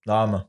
[0.04, 0.46] Name.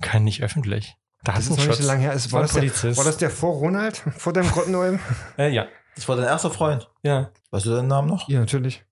[0.00, 0.96] Kein nicht öffentlich.
[1.22, 2.12] Da Das ist noch einen nicht so lange her.
[2.14, 3.96] Ist, war war, das der, war das der vor Ronald?
[4.16, 4.98] Vor deinem Grottenolm?
[5.36, 5.66] Äh, ja.
[5.96, 6.90] Das war dein erster Freund.
[7.02, 7.30] Ja.
[7.50, 8.28] Weißt du deinen Namen noch?
[8.28, 8.84] Ja, natürlich.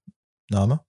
[0.50, 0.80] Name?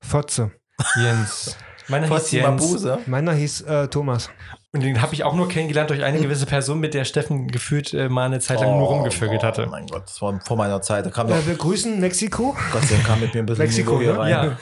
[0.00, 0.52] Fotze.
[0.96, 1.56] Jens.
[1.88, 2.46] Meiner hieß Jens.
[2.46, 2.98] Mabuse.
[3.06, 4.30] Meiner hieß äh, Thomas.
[4.72, 7.92] Und den habe ich auch nur kennengelernt durch eine gewisse Person, mit der Steffen gefühlt
[7.94, 9.66] äh, mal eine Zeit lang nur rumgevögelt Oh hatte.
[9.66, 11.06] mein Gott, das war vor meiner Zeit.
[11.06, 12.56] Da kam doch, Äh, wir grüßen Mexiko.
[12.72, 14.18] Gott sei Dank kam mit mir ein bisschen Mexiko, hier ne?
[14.18, 14.30] rein.
[14.30, 14.58] Ja.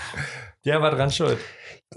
[0.64, 1.38] Der war dran schuld.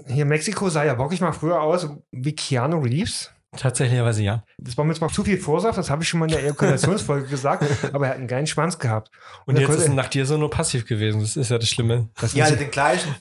[0.06, 3.32] Hier Mexiko sah ja wirklich mal früher aus wie Keanu Reeves.
[3.56, 4.44] Tatsächlicherweise ja.
[4.58, 6.42] Das war mir jetzt mal zu viel Vorsaft, das habe ich schon mal in der
[6.42, 9.10] Ejakulationsfolge gesagt, aber er hat einen geilen Schwanz gehabt.
[9.46, 11.20] Und er jetzt konnte- ist er nach dir so nur passiv gewesen.
[11.20, 12.08] Das ist ja das Schlimme.
[12.20, 13.14] das hattet den gleichen.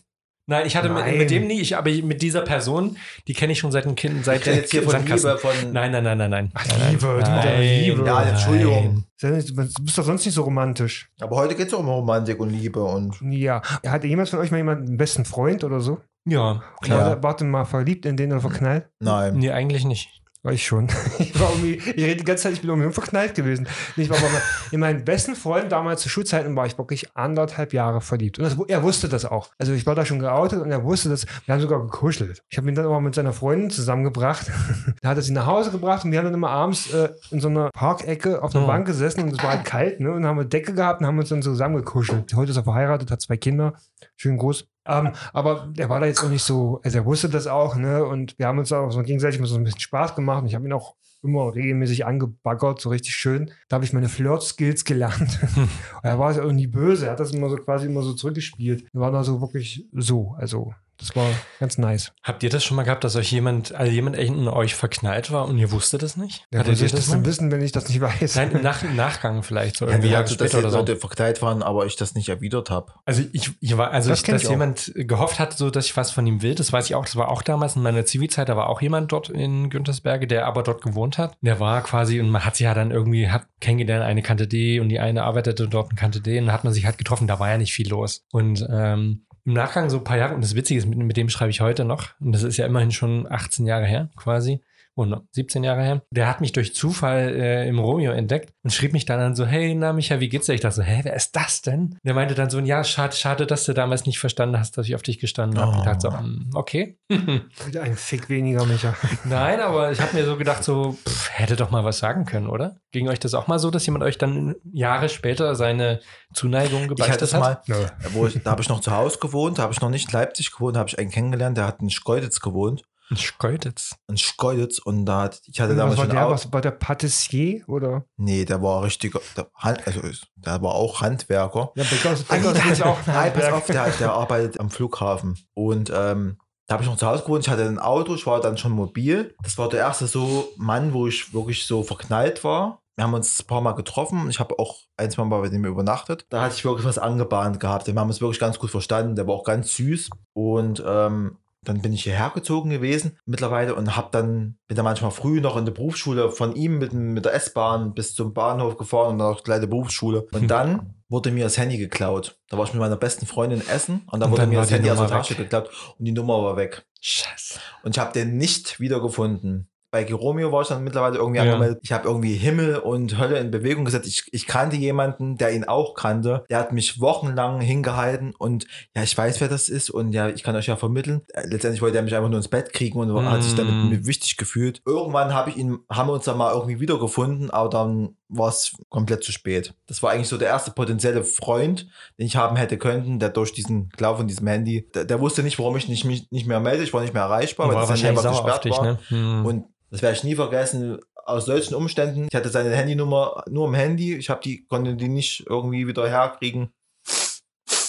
[0.47, 1.17] Nein, ich hatte mit, Nein.
[1.17, 4.23] mit dem nie, ich, aber mit dieser Person, die kenne ich schon seit dem Kind,
[4.25, 5.03] seit Ich rede jetzt hier von.
[5.03, 5.51] Liebe, von.
[5.71, 6.51] Nein, nein, nein, nein, nein.
[6.53, 8.05] Ach, Nein, Liebe, du mit deiner nein, Liebe.
[8.05, 9.05] Ja, Entschuldigung.
[9.23, 9.43] nein.
[9.47, 11.09] Du bist doch sonst nicht so romantisch.
[11.19, 13.19] Aber heute geht es um Romantik und Liebe und.
[13.21, 13.63] Ja.
[13.88, 15.99] Hatte jemand von euch mal jemanden einen besten Freund oder so?
[16.25, 16.99] Ja, Klar.
[17.11, 18.88] War, warte mal, verliebt in den oder verknallt?
[18.99, 19.35] Nein.
[19.38, 20.21] nee, eigentlich nicht.
[20.41, 20.88] War ich schon.
[21.17, 23.67] Ich, war irgendwie, ich rede die ganze Zeit, ich bin irgendwie verknallt gewesen.
[23.95, 24.27] Ich war aber
[24.71, 28.38] in meinen besten Freund damals zu Schulzeiten war ich wirklich anderthalb Jahre verliebt.
[28.38, 29.49] Und das, er wusste das auch.
[29.57, 31.25] Also ich war da schon geoutet und er wusste das.
[31.45, 32.43] Wir haben sogar gekuschelt.
[32.49, 34.51] Ich habe ihn dann aber mit seiner Freundin zusammengebracht.
[35.01, 37.39] da hat er sie nach Hause gebracht und wir haben dann immer abends äh, in
[37.39, 38.67] so einer Parkecke auf einer Oh.
[38.67, 40.11] Bank gesessen und es war halt kalt, ne?
[40.11, 42.31] Und dann haben wir Decke gehabt und haben uns dann zusammengekuschelt.
[42.35, 43.73] Heute ist er verheiratet, hat zwei Kinder.
[44.15, 44.67] Schön groß.
[44.87, 48.05] Ähm, aber der war da jetzt auch nicht so, also er wusste das auch, ne?
[48.05, 50.55] Und wir haben uns auch so gegenseitig mal so ein bisschen Spaß gemacht und ich
[50.55, 53.51] habe ihn auch immer regelmäßig angebaggert, so richtig schön.
[53.67, 55.39] Da habe ich meine Flirt-Skills gelernt.
[55.55, 55.69] Und
[56.03, 58.85] er war auch nie böse, er hat das immer so quasi immer so zurückgespielt.
[58.93, 61.27] Er war da so wirklich so, also das war
[61.60, 62.13] ganz nice.
[62.23, 65.31] Habt ihr das schon mal gehabt, dass euch jemand, also jemand echt in euch verknallt
[65.31, 66.45] war und ihr wusstet das nicht?
[66.51, 67.25] Ja, Hattet soll ihr ich das denn mal?
[67.25, 68.36] wissen, wenn ich das nicht weiß?
[68.36, 70.77] Nein, im, Nach im Nachgang vielleicht, so Ja, irgendwie wie Jahre hatte, dass oder so.
[70.77, 72.93] Leute verkleidet waren, aber ich das nicht erwidert habe.
[73.05, 75.97] Also ich, ich war, also Das ich, dass ich jemand gehofft hat, so dass ich
[75.97, 77.05] was von ihm will, das weiß ich auch.
[77.05, 80.45] Das war auch damals in meiner Zivilzeit, da war auch jemand dort in Güntersberge, der
[80.47, 81.38] aber dort gewohnt hat.
[81.41, 84.79] Der war quasi, und man hat sich ja dann irgendwie hat kennengelernt, eine kannte die
[84.79, 87.39] und die eine arbeitete dort und kannte den, und hat man sich halt getroffen, da
[87.39, 88.23] war ja nicht viel los.
[88.31, 91.29] Und ähm, im Nachgang so ein paar Jahre, und das Witzige ist, mit, mit dem
[91.29, 94.62] schreibe ich heute noch, und das ist ja immerhin schon 18 Jahre her, quasi.
[94.95, 96.01] Und 17 Jahre her.
[96.10, 99.45] Der hat mich durch Zufall äh, im Romeo entdeckt und schrieb mich dann an so,
[99.45, 100.53] hey, na Micha, wie geht's dir?
[100.53, 101.97] Ich dachte so, hä, wer ist das denn?
[102.03, 104.95] Der meinte dann so, ja, schade, schade, dass du damals nicht verstanden hast, dass ich
[104.95, 105.73] auf dich gestanden habe.
[105.75, 105.79] Oh.
[105.79, 106.97] Ich dachte so, hm, okay.
[107.10, 108.95] Wieder ein Fick weniger, Micha.
[109.25, 112.47] Nein, aber ich habe mir so gedacht, so, pff, hätte doch mal was sagen können,
[112.47, 112.77] oder?
[112.91, 115.99] Ging euch das auch mal so, dass jemand euch dann Jahre später seine
[116.34, 117.39] Zuneigung Ich hatte gebeichtet hat?
[117.41, 117.86] mal, Nö.
[118.13, 120.13] wo ich, da habe ich noch zu Hause gewohnt, da habe ich noch nicht in
[120.13, 122.84] Leipzig gewohnt, da habe ich einen kennengelernt, der hat in Schkeuditz gewohnt.
[123.09, 123.95] Ein Schkeuditz.
[124.07, 126.29] In Schkeuditz und da hat, ich hatte Was damals war schon der?
[126.29, 128.05] Was war der Patissier oder?
[128.17, 130.01] Nee, der war richtiger, der, also
[130.35, 131.71] der war auch Handwerker.
[131.75, 135.37] Ja, nee, Beckers der ist auch ein Nein, pass auf, der, der arbeitet am Flughafen.
[135.53, 136.37] Und ähm,
[136.67, 137.45] da habe ich noch zu Hause gewohnt.
[137.45, 139.35] Ich hatte ein Auto, ich war dann schon mobil.
[139.43, 142.81] Das war der erste so Mann, wo ich wirklich so verknallt war.
[142.95, 144.29] Wir haben uns ein paar Mal getroffen.
[144.29, 146.25] Ich habe auch ein, zwei Mal bei dem übernachtet.
[146.29, 147.87] Da hatte ich wirklich was angebahnt gehabt.
[147.87, 149.15] Wir haben uns wirklich ganz gut verstanden.
[149.15, 150.09] Der war auch ganz süß.
[150.33, 151.37] Und ähm,
[151.67, 155.58] dann bin ich hierher gezogen gewesen mittlerweile und habe dann, bin dann manchmal früh noch
[155.58, 159.34] in der Berufsschule von ihm mit, mit der S-Bahn bis zum Bahnhof gefahren und dann
[159.34, 160.28] auch gleich die Berufsschule.
[160.32, 162.39] Und dann wurde mir das Handy geklaut.
[162.49, 164.89] Da war ich mit meiner besten Freundin essen und dann Und wurde mir das Handy
[164.89, 165.49] aus der Nummer Tasche weg.
[165.49, 166.86] geklaut und die Nummer war weg.
[167.01, 167.60] Scheiße.
[167.84, 169.69] Und ich habe den nicht wiedergefunden.
[169.95, 171.43] Bei Geromeo war ich dann mittlerweile irgendwie Ja.
[171.43, 171.79] angemeldet.
[171.84, 174.08] Ich habe irgendwie Himmel und Hölle in Bewegung gesetzt.
[174.10, 176.43] Ich, ich kannte jemanden, der ihn auch kannte.
[176.49, 180.43] Der hat mich wochenlang hingehalten und ja, ich weiß, wer das ist und ja, ich
[180.43, 181.21] kann euch ja vermitteln.
[181.34, 184.05] Äh, Letztendlich wollte er mich einfach nur ins Bett kriegen und hat sich damit Mm.
[184.05, 184.81] wichtig gefühlt.
[184.86, 188.75] Irgendwann habe ich ihn, haben wir uns dann mal irgendwie wiedergefunden, aber dann war es
[188.89, 189.73] komplett zu spät.
[189.88, 193.53] Das war eigentlich so der erste potenzielle Freund, den ich haben hätte können, der durch
[193.53, 196.59] diesen Klau von diesem Handy, der, der wusste nicht, warum ich nicht, mich nicht mehr
[196.59, 196.83] melde.
[196.83, 198.83] Ich war nicht mehr erreichbar, weil War das Handy gesperrt dich, war.
[198.83, 198.99] ne?
[199.09, 199.45] Hm.
[199.45, 200.99] Und das werde ich nie vergessen.
[201.27, 205.07] Aus solchen Umständen, ich hatte seine Handynummer nur im Handy, ich habe die, konnte die
[205.07, 206.69] nicht irgendwie wieder herkriegen.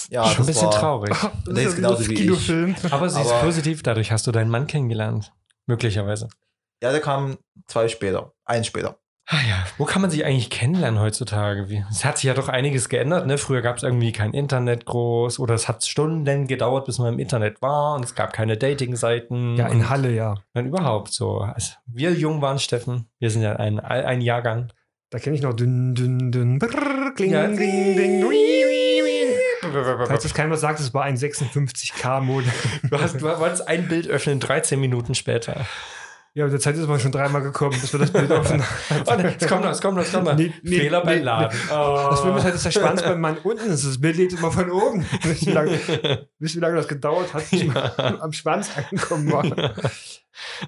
[0.09, 1.15] Ja, Schon ein das bisschen war, traurig.
[1.47, 2.19] Der ist genauso wie ich.
[2.21, 2.75] Kinofilm.
[2.91, 5.33] Aber sie ist Aber- positiv, dadurch hast du deinen Mann kennengelernt.
[5.65, 6.29] Möglicherweise.
[6.81, 8.97] Ja, der kam zwei später, ein später.
[9.29, 11.67] Ah ja, wo kann man sich eigentlich kennenlernen heutzutage?
[11.69, 13.37] Wie- Es hat sich ja doch einiges geändert, ne?
[13.37, 17.19] Früher gab es irgendwie kein Internet groß oder es hat Stunden gedauert, bis man im
[17.19, 19.57] Internet war und es gab keine Dating-Seiten.
[19.57, 20.35] Ja, in Halle, ja.
[20.53, 21.39] dann überhaupt so.
[21.39, 24.71] Als wir jung waren, Steffen, wir sind ja ein, ein Jahrgang.
[25.09, 26.59] Da kenne ich noch dünn, dünn, dünn.
[26.59, 27.47] Brrr, kling, Ja.
[27.47, 27.57] ding,
[27.97, 28.25] ding.
[30.07, 32.49] Falls das keiner sagt, es war ein 56K-Modem.
[32.89, 35.65] Du hast, du wolltest ein Bild öffnen, 13 Minuten später.
[36.37, 38.63] Ja, mit der Zeit ist man schon dreimal gekommen, bis wir das Bild offen
[39.07, 40.35] Oh, ne, es kommt noch, es kommt noch, es kommt noch.
[40.35, 41.57] Nee, nee, Fehler beim nee, Laden.
[41.71, 42.07] Oh.
[42.11, 43.83] Das Problem ist halt, dass der Schwanz beim Mann unten ist.
[43.87, 45.03] Das Bild lädt immer von oben.
[45.23, 47.75] Wisst ihr, wie lange, wisst wie lange das gedauert hat, bis man
[48.21, 49.45] am Schwanz angekommen war?
[49.45, 49.51] Ach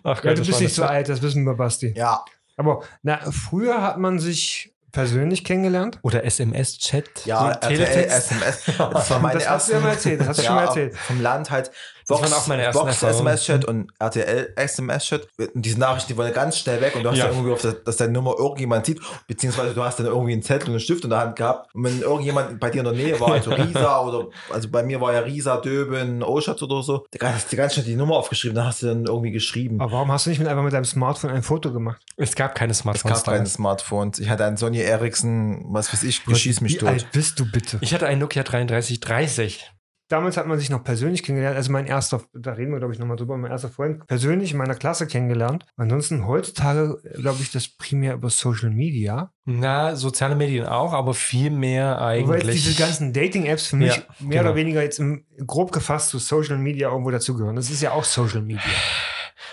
[0.04, 1.94] Ja, Gott, du das bist nicht so das- alt, das wissen wir, Basti.
[1.96, 2.26] Ja,
[2.58, 6.00] Aber na, früher hat man sich persönlich kennengelernt.
[6.02, 7.26] Oder SMS-Chat.
[7.26, 8.32] ja, RTL, Teletext.
[8.32, 8.64] SMS.
[8.92, 9.74] Das war meine Das hast du erste.
[9.74, 10.96] ja mal erzählt, das hast du schon mal erzählt.
[10.98, 11.70] Vom Land halt.
[12.10, 13.04] Das waren auch meine ersten Box.
[13.04, 15.28] SMS-Chat und RTL SMS-Chat.
[15.38, 17.26] Und diese Nachrichten, die wollen ganz schnell weg und du hast Ja.
[17.26, 20.42] ja irgendwie, auf das, dass deine Nummer irgendjemand sieht, beziehungsweise du hast dann irgendwie einen
[20.44, 21.74] Zettel und einen Stift in der Hand gehabt.
[21.76, 25.00] Und wenn irgendjemand bei dir in der Nähe war, also Risa oder, also bei mir
[25.00, 28.56] war ja Risa, Döben, Oschatz oder so, da hast du ganz schnell die Nummer aufgeschrieben,
[28.56, 29.80] dann hast du dann irgendwie geschrieben.
[29.80, 32.02] Aber warum hast du nicht mit einfach mit deinem Smartphone ein Foto gemacht?
[32.18, 33.24] Es gab keine Es Smartphones.
[33.24, 34.20] gab keine Smartphones.
[34.20, 36.90] Ich hatte einen Sony Ericsson, was weiß ich, schieß mich Wie tot.
[36.90, 37.78] alt bist du bitte?
[37.82, 39.72] Ich hatte einen Nokia 3330.
[40.10, 41.56] Damals hat man sich noch persönlich kennengelernt.
[41.56, 44.58] Also mein erster, da reden wir, glaube ich, nochmal drüber, mein erster Freund persönlich in
[44.58, 45.66] meiner Klasse kennengelernt.
[45.78, 49.32] Ansonsten heutzutage, glaube ich, das primär über Social Media.
[49.46, 52.64] Na, soziale Medien auch, aber viel mehr eigentlich.
[52.64, 54.42] diese ganzen Dating-Apps für mich Ja, mehr genau.
[54.52, 57.56] oder weniger jetzt im, grob gefasst zu Social Media irgendwo dazugehören.
[57.56, 58.62] Das ist ja auch Social Media.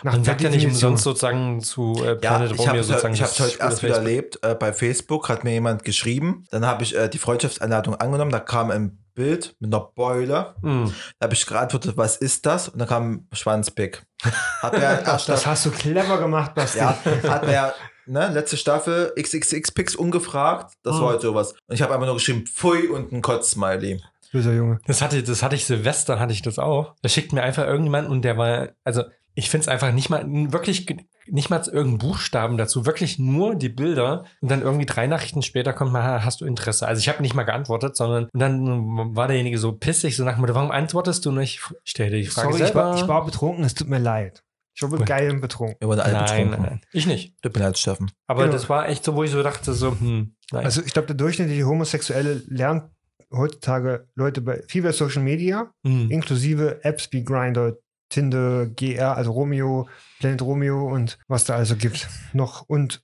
[0.02, 2.86] Nach Man sagt ja nicht umsonst sozusagen zu äh, Ja, Planet ich habe Romeo es
[2.88, 3.14] sozusagen.
[3.14, 4.38] ich hab's das heute erst wieder erlebt.
[4.42, 6.44] Äh, bei Facebook hat mir jemand geschrieben.
[6.50, 8.30] Dann habe ich äh, die Freundschaftsanleitung angenommen.
[8.32, 10.54] Da kam ein Bild mit einer Beule.
[10.62, 10.92] Hm.
[11.18, 12.68] Da habe ich geantwortet, was ist das?
[12.68, 14.02] Und dann kam Schwanzpick.
[14.62, 16.78] Hat mir erst Das hast du clever gemacht, Basti.
[16.78, 17.72] ja, hat mir
[18.06, 20.74] ne, letzte Staffel XXX-Picks ungefragt.
[20.82, 21.00] Das Mhm.
[21.00, 21.52] war halt sowas.
[21.66, 24.02] Und ich habe einfach nur geschrieben, pfui und ein Kotz-Smiley.
[24.32, 24.80] Böser Junge.
[24.86, 26.94] Das hatte, das hatte ich Silvester, hatte ich das auch.
[27.00, 29.04] Da schickt mir einfach irgendjemand und der war, also
[29.38, 30.86] ich finde es einfach nicht mal, wirklich
[31.26, 35.72] nicht mal irgendein Buchstaben dazu, wirklich nur die Bilder und dann irgendwie drei Nachrichten später
[35.72, 36.88] kommt mal, "Ha, hast du Interesse?
[36.88, 40.34] Also ich habe nicht mal geantwortet, sondern und dann war derjenige so pissig, so nach
[40.36, 41.60] dem Motto, warum antwortest du nicht?
[41.84, 42.84] Stell dir die Frage Sorry, ich selber.
[42.90, 44.42] war, ich war betrunken, es tut mir leid.
[44.74, 45.76] Ich war geil und betrunken.
[45.80, 46.50] Alle nein, betrunken.
[46.50, 47.34] nein, nein, ich nicht.
[47.42, 48.10] Tut mir leid, Steffen.
[48.26, 48.52] Aber Genau.
[48.52, 50.64] das war echt so, wo ich so dachte, so, hm, nein.
[50.64, 52.84] Also ich glaube, der durchschnittliche Homosexuelle lernt
[53.32, 56.10] heutzutage Leute bei viel bei Social Media, hm.
[56.10, 57.76] inklusive Apps wie Grindr,
[58.08, 59.88] Tinder, GR, also Romeo,
[60.18, 62.08] Planet Romeo und was da also gibt.
[62.32, 63.02] Noch und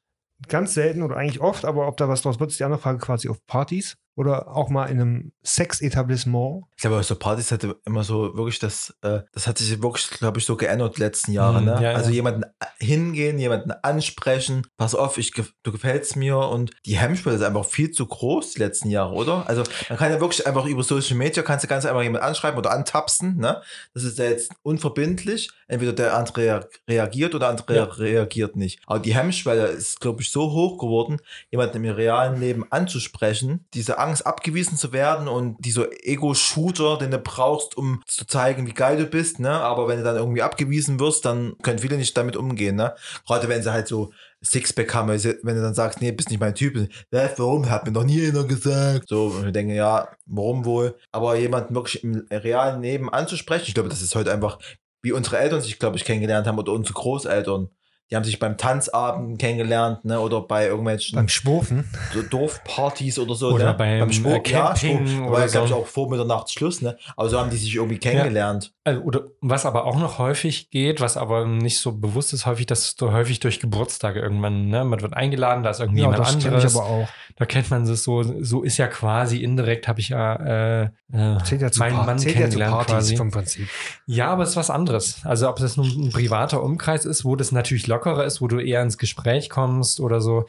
[0.48, 2.98] ganz selten oder eigentlich oft, aber ob da was draus wird, ist die andere Frage
[2.98, 3.96] quasi auf Partys.
[4.14, 6.64] Oder auch mal in einem Sexetablissement.
[6.76, 10.38] Ich glaube, so Partys hatte immer so wirklich das, äh, das hat sich wirklich, glaube
[10.38, 11.60] ich, so geändert die letzten Jahre.
[11.60, 11.78] Mhm, ne?
[11.82, 12.16] ja, also ja.
[12.16, 12.44] jemanden
[12.78, 17.64] hingehen, jemanden ansprechen, pass auf, ich, gef- du gefällst mir und die Hemmschwelle ist einfach
[17.64, 19.48] viel zu groß die letzten Jahre, oder?
[19.48, 22.58] Also man kann ja wirklich einfach über Social Media, kannst du ganz einfach jemanden anschreiben
[22.58, 23.62] oder antapsen, ne?
[23.94, 25.50] Das ist ja jetzt unverbindlich.
[25.68, 27.84] Entweder der andere rea- reagiert oder der andere Ja.
[27.84, 28.80] reagiert nicht.
[28.86, 31.18] Aber die Hemmschwelle ist, glaube ich, so hoch geworden,
[31.50, 37.18] jemanden im realen Leben anzusprechen, diese Angst abgewiesen zu werden und dieser Ego-Shooter, den du
[37.18, 39.50] brauchst, um zu zeigen, wie geil du bist, ne?
[39.50, 42.94] Aber wenn du dann irgendwie abgewiesen wirst, dann können viele nicht damit umgehen, ne?
[43.26, 44.12] Gerade wenn sie halt so
[44.44, 47.70] Sixpack haben, also wenn du dann sagst, nee, bist nicht mein Typ, äh, warum?
[47.70, 49.08] Hat mir noch nie einer gesagt.
[49.08, 50.96] So, und ich denke, ja, warum wohl?
[51.12, 54.58] Aber jemanden wirklich im realen Leben anzusprechen, ich glaube, das ist heute einfach,
[55.02, 57.70] wie unsere Eltern sich, glaube ich, kennengelernt haben oder unsere Großeltern.
[58.12, 60.20] Die haben sich beim Tanzabend kennengelernt, ne?
[60.20, 61.88] Oder bei irgendwelchen Beim Schwurfen.
[62.12, 63.52] so Dorfpartys oder so.
[63.52, 63.74] Oder ne?
[63.74, 65.78] beim, Schwur- äh, Camping Schwur- oder Weil, glaube ich, so.
[65.78, 66.98] auch vor Mitternacht Schluss, ne?
[67.16, 68.74] Aber so haben die sich irgendwie kennengelernt.
[68.84, 72.66] Also, oder was aber auch noch häufig geht, was aber nicht so bewusst ist, häufig,
[72.66, 76.20] dass du häufig durch Geburtstage irgendwann, ne, man wird eingeladen, da ist irgendwie Ja, jemand
[76.26, 76.64] das anderes.
[76.74, 77.08] ich aber auch.
[77.36, 81.38] Da kennt man es so, so ist ja quasi indirekt, habe ich ja, äh, äh,
[81.44, 83.16] Zählt ja zu, meinen Mann zählt ja zu kennengelernt Partys quasi.
[83.16, 83.68] vom Prinzip.
[84.06, 85.20] Ja, aber es ist was anderes.
[85.24, 88.58] Also ob das nun ein privater Umkreis ist, wo das natürlich lockerer ist, wo du
[88.58, 90.46] eher ins Gespräch kommst oder so.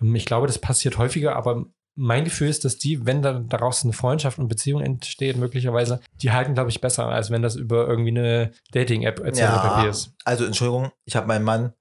[0.00, 3.92] Ich glaube, das passiert häufiger, aber mein Gefühl ist, dass die, wenn da daraus eine
[3.92, 8.10] Freundschaft und Beziehung entsteht, möglicherweise, die halten, glaube ich, besser, als wenn das über irgendwie
[8.10, 9.40] eine Dating-App etc.
[9.40, 9.88] pp.
[9.88, 10.14] ist.
[10.24, 11.72] also Entschuldigung, ich habe meinen Mann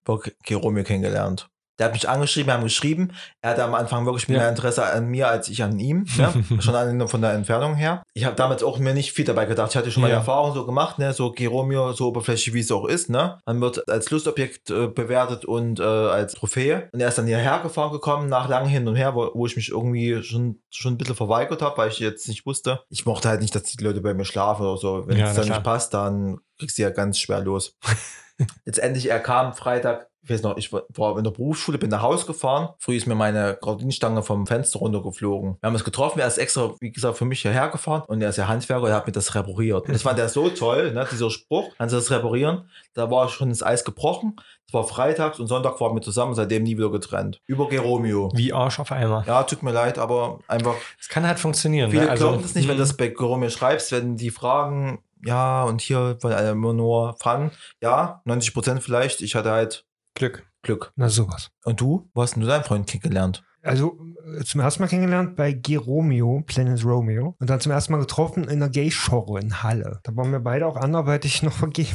[0.44, 1.50] Geromeo kennengelernt.
[1.80, 3.12] Der hat mich angeschrieben, wir haben geschrieben.
[3.42, 4.38] Er hatte am Anfang wirklich Ja.
[4.38, 6.06] mehr Interesse an mir als ich an ihm.
[6.18, 6.44] Ne?
[6.62, 8.04] Schon an, von der Entfernung her.
[8.14, 9.72] Ich habe damals auch mir nicht viel dabei gedacht.
[9.72, 10.20] Ich hatte schon meine Ja.
[10.20, 11.14] Erfahrung so gemacht, ne?
[11.14, 13.10] so Geromeo, so oberflächlich wie es auch ist.
[13.10, 13.40] Ne?
[13.46, 16.90] Man wird als Lustobjekt äh, bewertet und äh, als Trophäe.
[16.92, 19.56] Und er ist dann hierher gefahren gekommen, nach langem Hin und Her, wo, wo ich
[19.56, 22.82] mich irgendwie schon, schon ein bisschen verweigert habe, weil ich jetzt nicht wusste.
[22.90, 25.08] Ich mochte halt nicht, dass die Leute bei mir schlafen oder so.
[25.08, 25.58] Wenn Ja, es dann klar.
[25.58, 27.76] nicht passt, dann kriegst du ja ganz schwer los.
[28.66, 32.26] Letztendlich, er kam Freitag, ich weiß noch, ich war- in der Berufsschule, bin nach Hause
[32.26, 32.70] gefahren.
[32.80, 35.58] Früh ist mir meine Gardinenstange vom Fenster runtergeflogen.
[35.60, 38.30] Wir haben uns getroffen, er ist extra, wie gesagt, für mich hierher gefahren und er
[38.30, 39.88] ist ja Handwerker, er hat mir das repariert.
[39.88, 42.70] Und das fand er so toll, ne, dieser Spruch, kannst du das reparieren?
[42.94, 44.36] Da war schon das Eis gebrochen.
[44.68, 47.42] Es war freitags und Sonntag waren wir zusammen, seitdem nie wieder getrennt.
[47.48, 48.32] Über Geromeo.
[48.36, 49.24] Wie Arsch auf einmal.
[49.28, 51.92] Ja, tut mir leid, aber einfach Es kann halt funktionieren.
[51.92, 52.12] Viele ne?
[52.12, 55.64] Also, glauben das nicht, wenn du mh, das bei Geromeo schreibst, wenn die fragen, ja,
[55.66, 57.52] und hier wollen alle immer nur Fun.
[57.82, 59.22] Ja, 90 Prozent vielleicht.
[59.22, 60.46] Ich hatte halt Glück.
[60.64, 60.92] Glück.
[60.96, 61.50] Na, sowas.
[61.64, 62.10] Und du?
[62.14, 63.44] Wo hast denn du deinen Freund kennengelernt?
[63.64, 63.98] Also
[64.40, 67.36] äh, zum ersten Mal kennengelernt bei Geromeo, Planet Romeo.
[67.40, 70.00] Und dann zum ersten Mal getroffen in der Gay-Show in Halle.
[70.04, 71.90] Da waren wir beide auch anderweitig noch vergeben.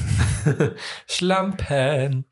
[1.07, 2.25] Schlampen.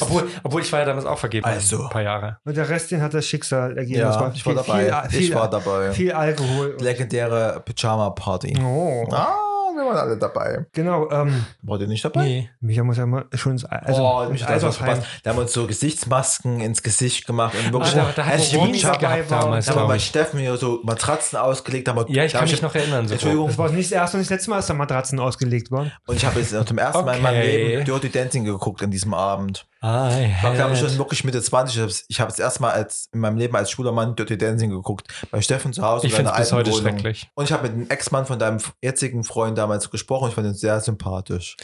[0.00, 1.44] Obwohl, obwohl ich war ja damals auch vergeben.
[1.46, 1.84] Also.
[1.84, 2.38] Ein paar Jahre.
[2.44, 4.00] und der Rest, den hat das Schicksal ergeben.
[4.00, 5.08] Ja, war ich war viel, dabei.
[5.08, 5.92] Viel, viel, ich war dabei.
[5.92, 6.76] viel Alkohol.
[6.80, 8.56] Legendäre Pyjama-Party.
[8.62, 9.08] Oh.
[9.10, 9.45] Ah,
[9.76, 10.66] wir waren alle dabei.
[10.72, 12.24] Genau, ähm, Wart ihr nicht dabei?
[12.24, 12.50] Nee.
[12.60, 15.02] Micha muss ja mal schon ins, also, oh, mich hat das verpasst.
[15.22, 18.40] Da haben wir uns so Gesichtsmasken ins Gesicht gemacht und wirklich Ah, da- da hat
[18.54, 19.40] Romy dabei war.
[19.40, 19.98] damals, Da haben wir bei.
[19.98, 21.88] Steffen hier so Matratzen ausgelegt.
[21.88, 23.06] Haben wir, Ja, ich kann mich noch erinnern.
[23.08, 23.14] So.
[23.14, 23.48] Entschuldigung.
[23.48, 25.92] Das war nicht das erste und nicht das letzte Mal, dass da Matratzen ausgelegt waren.
[26.06, 27.66] Und ich habe jetzt zum ersten Mal in meinem Okay.
[27.68, 29.66] Leben Dirty Dancing geguckt an diesem Abend.
[29.86, 31.76] I Ich glaube ich, had- schon wirklich Mitte 20.
[31.84, 34.70] Ich Ich habe es erst mal als, in meinem Leben als schwuler Mann Dirty Dancing
[34.70, 35.06] geguckt.
[35.30, 36.06] Bei Steffen zu Hause.
[36.06, 36.82] Ich in finde seiner es bis heute Wohnung.
[36.82, 37.28] schrecklich.
[37.34, 40.28] Und ich habe mit dem Ex-Mann von deinem jetzigen Freund damals gesprochen.
[40.28, 41.56] Ich fand ihn sehr sympathisch.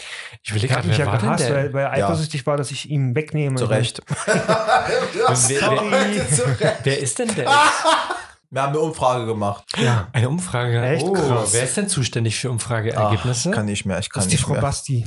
[0.42, 2.06] Ich will hat gerade, mich wer ja gehasst, weil, weil er Ja.
[2.06, 3.56] eifersüchtig war, dass ich ihm wegnehme.
[3.56, 4.00] Zu Recht.
[4.26, 5.61] Wer-
[6.61, 7.50] wer- Wer ist denn der?
[8.52, 9.64] Wir haben eine Umfrage gemacht.
[9.78, 10.78] Ja, Eine Umfrage.
[10.82, 11.54] Echt oh, krass.
[11.54, 13.50] wer ist denn zuständig für Ach, Umfrageergebnisse?
[13.50, 13.98] kann nicht mehr.
[13.98, 14.60] Ich kann das ist die Frau mehr.
[14.60, 15.06] Basti.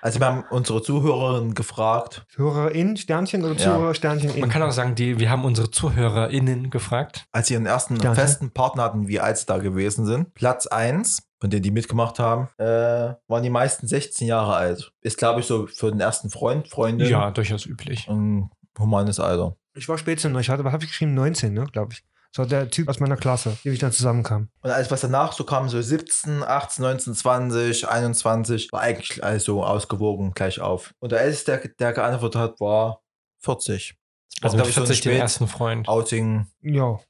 [0.00, 2.24] Also wir haben unsere Zuhörerinnen gefragt.
[2.28, 3.58] Zuhörerin, Sternchen oder Ja.
[3.74, 4.40] Zuhörer, Sternchen in?
[4.42, 7.26] Man kann auch sagen, die, wir haben unsere ZuhörerInnen gefragt.
[7.32, 8.20] als sie ihren ersten Danke.
[8.20, 10.32] festen Partner hatten, wie alt sie da gewesen sind.
[10.34, 12.64] Platz 1, von denen die mitgemacht haben, äh,
[13.26, 14.92] waren die meisten 16 Jahre alt.
[15.00, 18.06] Ist, glaube ich, so für den ersten Freund, Freundin Ja, durchaus üblich.
[18.08, 19.56] ein humanes Alter.
[19.74, 21.14] Ich war Spätzünder, ich hatte, was habe ich geschrieben?
[21.14, 22.04] 19, ne, glaube ich.
[22.36, 24.48] War der Typ aus meiner Klasse, dem ich dann zusammenkam.
[24.62, 29.44] Und alles, was danach so kam, so 17, 18, 19, 20, 21, war eigentlich alles
[29.44, 30.94] so ausgewogen gleich auf.
[31.00, 33.02] Und der älteste, der, der geantwortet hat, war
[33.40, 33.96] 40.
[34.42, 35.88] Das war, Also mit glaub ich, so ein 40 den ersten Freund.
[35.88, 36.46] Outing.
[36.62, 37.00] Ja,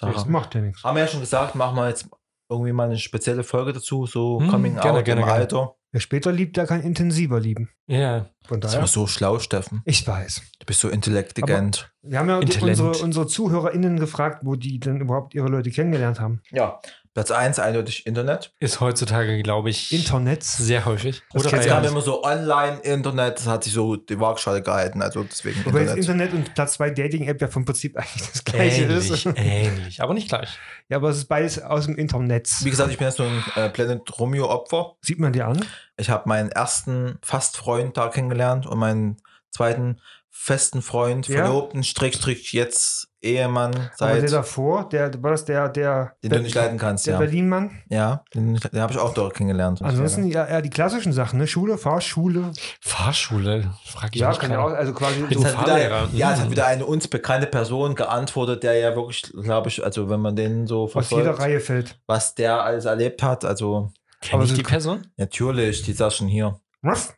[0.00, 0.82] das macht ja nichts.
[0.82, 2.08] Haben wir ja schon gesagt, machen wir jetzt
[2.48, 5.40] irgendwie mal eine spezielle Folge dazu, so Hm, Coming gerne, Out gerne, im gerne.
[5.40, 5.74] Alter.
[5.92, 7.68] Wer später liebt, der kann intensiver lieben.
[7.88, 8.26] Ja.
[8.46, 8.82] Von Das daher.
[8.82, 9.82] war so schlau, Steffen.
[9.84, 10.40] Ich weiß.
[10.60, 11.90] Du bist so intellektigent.
[12.02, 12.80] Wir haben ja die, Intelligent.
[12.88, 16.42] unsere, unsere ZuhörerInnen gefragt, wo die denn überhaupt ihre Leute kennengelernt haben.
[16.50, 16.80] Ja,
[17.12, 18.52] Platz 1 eindeutig Internet.
[18.60, 20.44] Ist heutzutage, glaube ich, Internet.
[20.44, 21.22] sehr häufig.
[21.32, 21.90] Das Oder gab ja.
[21.90, 26.28] immer so Online-Internet, das hat sich so die Waagschale gehalten, also deswegen Wobei das Internet.
[26.28, 29.26] Internet und Platz 2 Dating-App ja vom Prinzip eigentlich das gleiche ähnlich, ist.
[29.36, 30.56] ähnlich, aber nicht gleich.
[30.88, 32.48] Ja, aber es ist beides aus dem Internet.
[32.62, 34.94] Wie gesagt, ich bin jetzt so ein äh, Planet Romeo-Opfer.
[35.00, 35.64] Sieht man dir an?
[35.96, 39.16] Ich habe meinen ersten Fast-Freund da kennengelernt und meinen
[39.50, 41.44] zweiten festen Freund, Ja.
[41.44, 46.40] Verlobten, Strickstrich, jetzt Ehemann, Aber seit, der davor, der war das der, der, den du
[46.40, 47.18] nicht leiden kannst, der ja.
[47.18, 47.82] Berlin-Mann.
[47.90, 49.82] Ja, den, den habe ich auch dort kennengelernt.
[49.82, 51.46] Ansonsten ja, eher die klassischen Sachen, ne?
[51.46, 52.52] Schule, Fahrschule.
[52.80, 56.08] Fahrschule, frage ich Ja, mich kann ja auch, also quasi so, Fahrlehrer.
[56.08, 59.84] wieder, ja, es hat wieder eine uns bekannte Person geantwortet, der ja wirklich, glaube ich,
[59.84, 62.00] also wenn man den so aus jeder verfolgt, Reihe fällt.
[62.06, 65.06] was der alles erlebt hat, also Kenn aber ich so- die Person?
[65.18, 66.58] natürlich, die saß schon hier.
[66.82, 67.14] Ruff.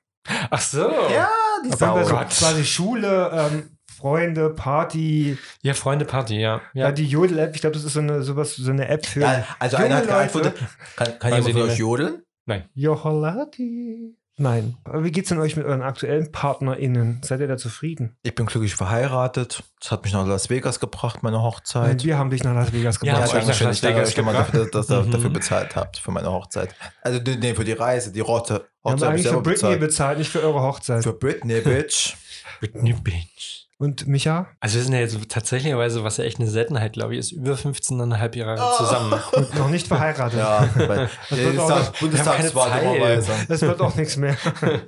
[0.50, 0.88] Ach so.
[1.12, 1.28] Ja,
[1.64, 2.28] die Auf jeden Fall so Gott.
[2.28, 6.60] quasi Schule, ähm, Freunde, Party, Ja, Freunde Party, ja.
[6.74, 6.92] ja, ja.
[6.92, 9.76] die Jodel-App, ich glaube, das ist so eine, sowas, so eine App für Ja, also
[9.76, 10.54] junge einer hat geantwortet,
[10.96, 12.22] kann, kann jemand nicht euch jodeln?
[12.74, 14.16] Joholati.
[14.38, 14.76] Nein.
[14.84, 17.20] Aber wie geht's denn euch mit euren aktuellen PartnerInnen?
[17.22, 18.16] Seid ihr da zufrieden?
[18.22, 19.62] Ich bin glücklich verheiratet.
[19.80, 22.02] Das hat mich nach Las Vegas gebracht, meine Nein, Hochzeit.
[22.04, 23.30] wir haben dich nach Las Vegas Ja, gebracht.
[23.54, 23.66] schön.
[23.66, 24.48] Las Ich danke euch schon mal gebracht.
[24.54, 25.10] dafür, dass ihr Mhm.
[25.10, 26.74] dafür bezahlt habt, für meine Hochzeit.
[27.02, 28.54] Also, nee, für die Reise, die Rotte.
[28.82, 29.80] wir haben Hochzeit habe ich eigentlich für Britney bezahlt.
[29.80, 31.02] bezahlt, nicht für eure Hochzeit.
[31.02, 32.14] Für Britney, Bitch.
[32.60, 33.61] Britney Beach.
[33.82, 34.46] Und Micha?
[34.60, 37.54] Also wir sind ja jetzt tatsächlich, was ja echt eine Seltenheit, glaube ich, ist über
[37.54, 38.76] 15,5 Jahre Oh.
[38.76, 39.20] zusammen.
[39.32, 40.38] Und noch nicht verheiratet.
[40.38, 43.24] Ja, weil wird auch Bundestagswahl.
[43.48, 44.36] Das wird auch nichts mehr.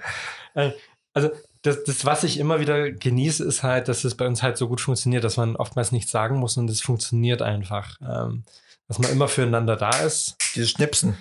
[1.16, 1.30] Also
[1.62, 4.68] das, das, was ich immer wieder genieße, ist halt, dass es bei uns halt so
[4.68, 7.96] gut funktioniert, dass man oftmals nichts sagen muss und es funktioniert einfach.
[8.00, 8.44] Ähm,
[8.88, 10.37] dass man immer füreinander da ist.
[10.54, 11.16] Dieses Schnipsen.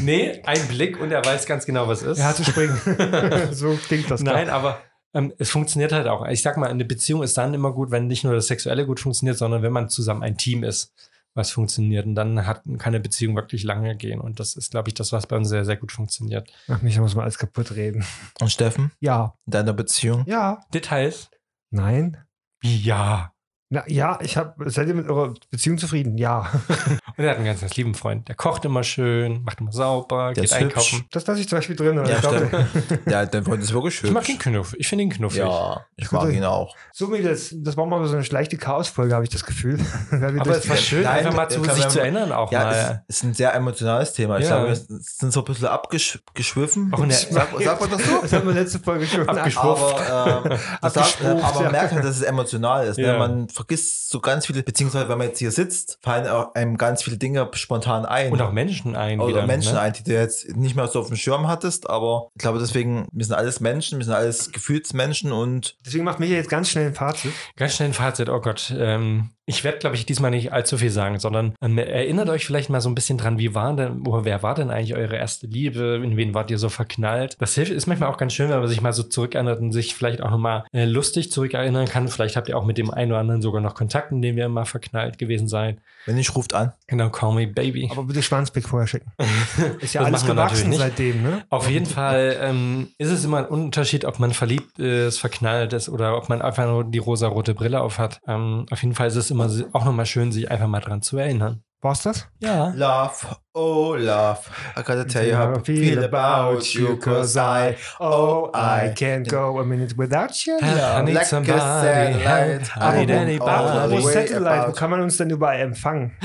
[0.00, 2.18] Nee, ein Blick und er weiß ganz genau, was ist.
[2.18, 2.78] Er hat zu springen.
[3.52, 4.20] so klingt das.
[4.20, 4.80] Nein, aber
[5.14, 6.26] ähm, es funktioniert halt auch.
[6.28, 9.00] Ich sag mal, eine Beziehung ist dann immer gut, wenn nicht nur das Sexuelle gut
[9.00, 10.92] funktioniert, sondern wenn man zusammen ein Team ist,
[11.34, 12.04] was funktioniert.
[12.06, 14.20] Und dann hat, kann eine Beziehung wirklich lange gehen.
[14.20, 16.50] Und das ist, glaube ich, das, was bei uns sehr, sehr gut funktioniert.
[16.68, 18.04] Ach, Micha muss mal alles kaputt reden.
[18.40, 19.34] Und Steffen, Ja.
[19.46, 20.24] in deiner Beziehung?
[20.26, 20.60] Ja.
[20.74, 21.30] Details?
[21.70, 22.16] Nein.
[22.62, 23.32] Ja.
[23.70, 24.70] Na, ja, ich habe.
[24.70, 26.16] Seid ihr mit eurer Beziehung zufrieden?
[26.16, 26.50] Ja.
[27.18, 28.26] Und er hat einen ganz, ganz lieben Freund.
[28.26, 31.04] Der kocht immer schön, macht immer sauber, Der geht ist einkaufen.
[31.10, 31.96] Das lasse ich zum Beispiel drin.
[31.96, 32.66] Ja, ich glaube,
[33.06, 34.08] Ja, dein Freund ist wirklich schön.
[34.08, 34.74] Ich mag ihn knuff.
[34.78, 35.40] Ich finde ihn knuffig.
[35.40, 36.74] Ja, ich mag ihn auch.
[36.92, 39.78] so wie das, das war mal so eine schlechte Chaos-Folge, habe ich das Gefühl.
[40.12, 43.04] Aber es war schön, Nein, einfach mal zu, sich man- zu erinnern auch Ja, mal.
[43.06, 44.38] es ist ein sehr emotionales Thema.
[44.38, 44.56] Ich Ja.
[44.64, 46.90] glaube, wir sind so ein bisschen abgeschwiffen.
[46.90, 48.18] Sag, man das so?
[48.22, 50.10] das haben wir letzte Folge schon Abgeschwuft.
[50.10, 52.96] Aber, ähm, sagt, Abgeschwuft, aber man merkt halt, dass es emotional ist.
[52.98, 53.12] Ja.
[53.12, 53.18] Ne?
[53.18, 57.02] Man vergisst so ganz viele, beziehungsweise wenn man jetzt hier sitzt, fallen auch einem ganz
[57.02, 58.30] viele Dinge spontan ein.
[58.30, 59.18] Und auch Menschen ein.
[59.18, 59.80] oder wieder, Menschen ne?
[59.80, 63.08] ein, die du jetzt nicht mehr so auf dem Schirm hattest, aber ich glaube deswegen,
[63.10, 66.86] wir sind alles Menschen, wir sind alles Gefühlsmenschen und Deswegen macht Micha jetzt ganz schnell
[66.86, 67.32] ein Fazit.
[67.56, 68.72] Ganz schnell ein Fazit, oh Gott.
[68.78, 72.68] Ähm, ich werde, glaube ich, diesmal nicht allzu viel sagen, sondern ähm, erinnert euch vielleicht
[72.68, 75.46] mal so ein bisschen dran, wie war denn, oder wer war denn eigentlich eure erste
[75.46, 75.98] Liebe?
[76.04, 77.36] In wen wart ihr so verknallt?
[77.40, 79.94] Das hilft, ist manchmal auch ganz schön, wenn man sich mal so zurückerinnert und sich
[79.94, 82.08] vielleicht auch nochmal äh, lustig zurückerinnern kann.
[82.08, 84.44] Vielleicht habt ihr auch mit dem einen oder anderen sogar noch Kontakt, in dem wir
[84.44, 85.78] immer verknallt gewesen seid.
[86.06, 86.72] wenn nicht, ruft an.
[86.86, 87.88] Genau, call me baby.
[87.90, 89.10] Aber bitte Schwanzpick vorher schicken.
[89.80, 91.44] Ist ja Das alles gewachsen seitdem, ne?
[91.48, 95.88] Auf jeden Fall ähm, ist es immer ein Unterschied, ob man verliebt ist, verknallt ist
[95.88, 98.20] oder ob man einfach nur die rosa-rote Brille aufhat.
[98.26, 101.16] Ähm, auf jeden Fall ist es immer auch nochmal schön, sich einfach mal dran zu
[101.18, 101.62] erinnern.
[101.80, 102.26] War's das?
[102.40, 102.70] Ja.
[102.74, 104.40] Love, oh love,
[104.76, 109.60] I gotta tell you how I feel about you, cause I, oh, I can't go
[109.60, 110.58] a minute without you.
[110.60, 111.58] I need Like a somebody.
[111.60, 112.70] satellite.
[112.76, 113.94] I need anybody.
[113.96, 116.16] Wo way Satellite, wo kann man uns denn überall empfangen?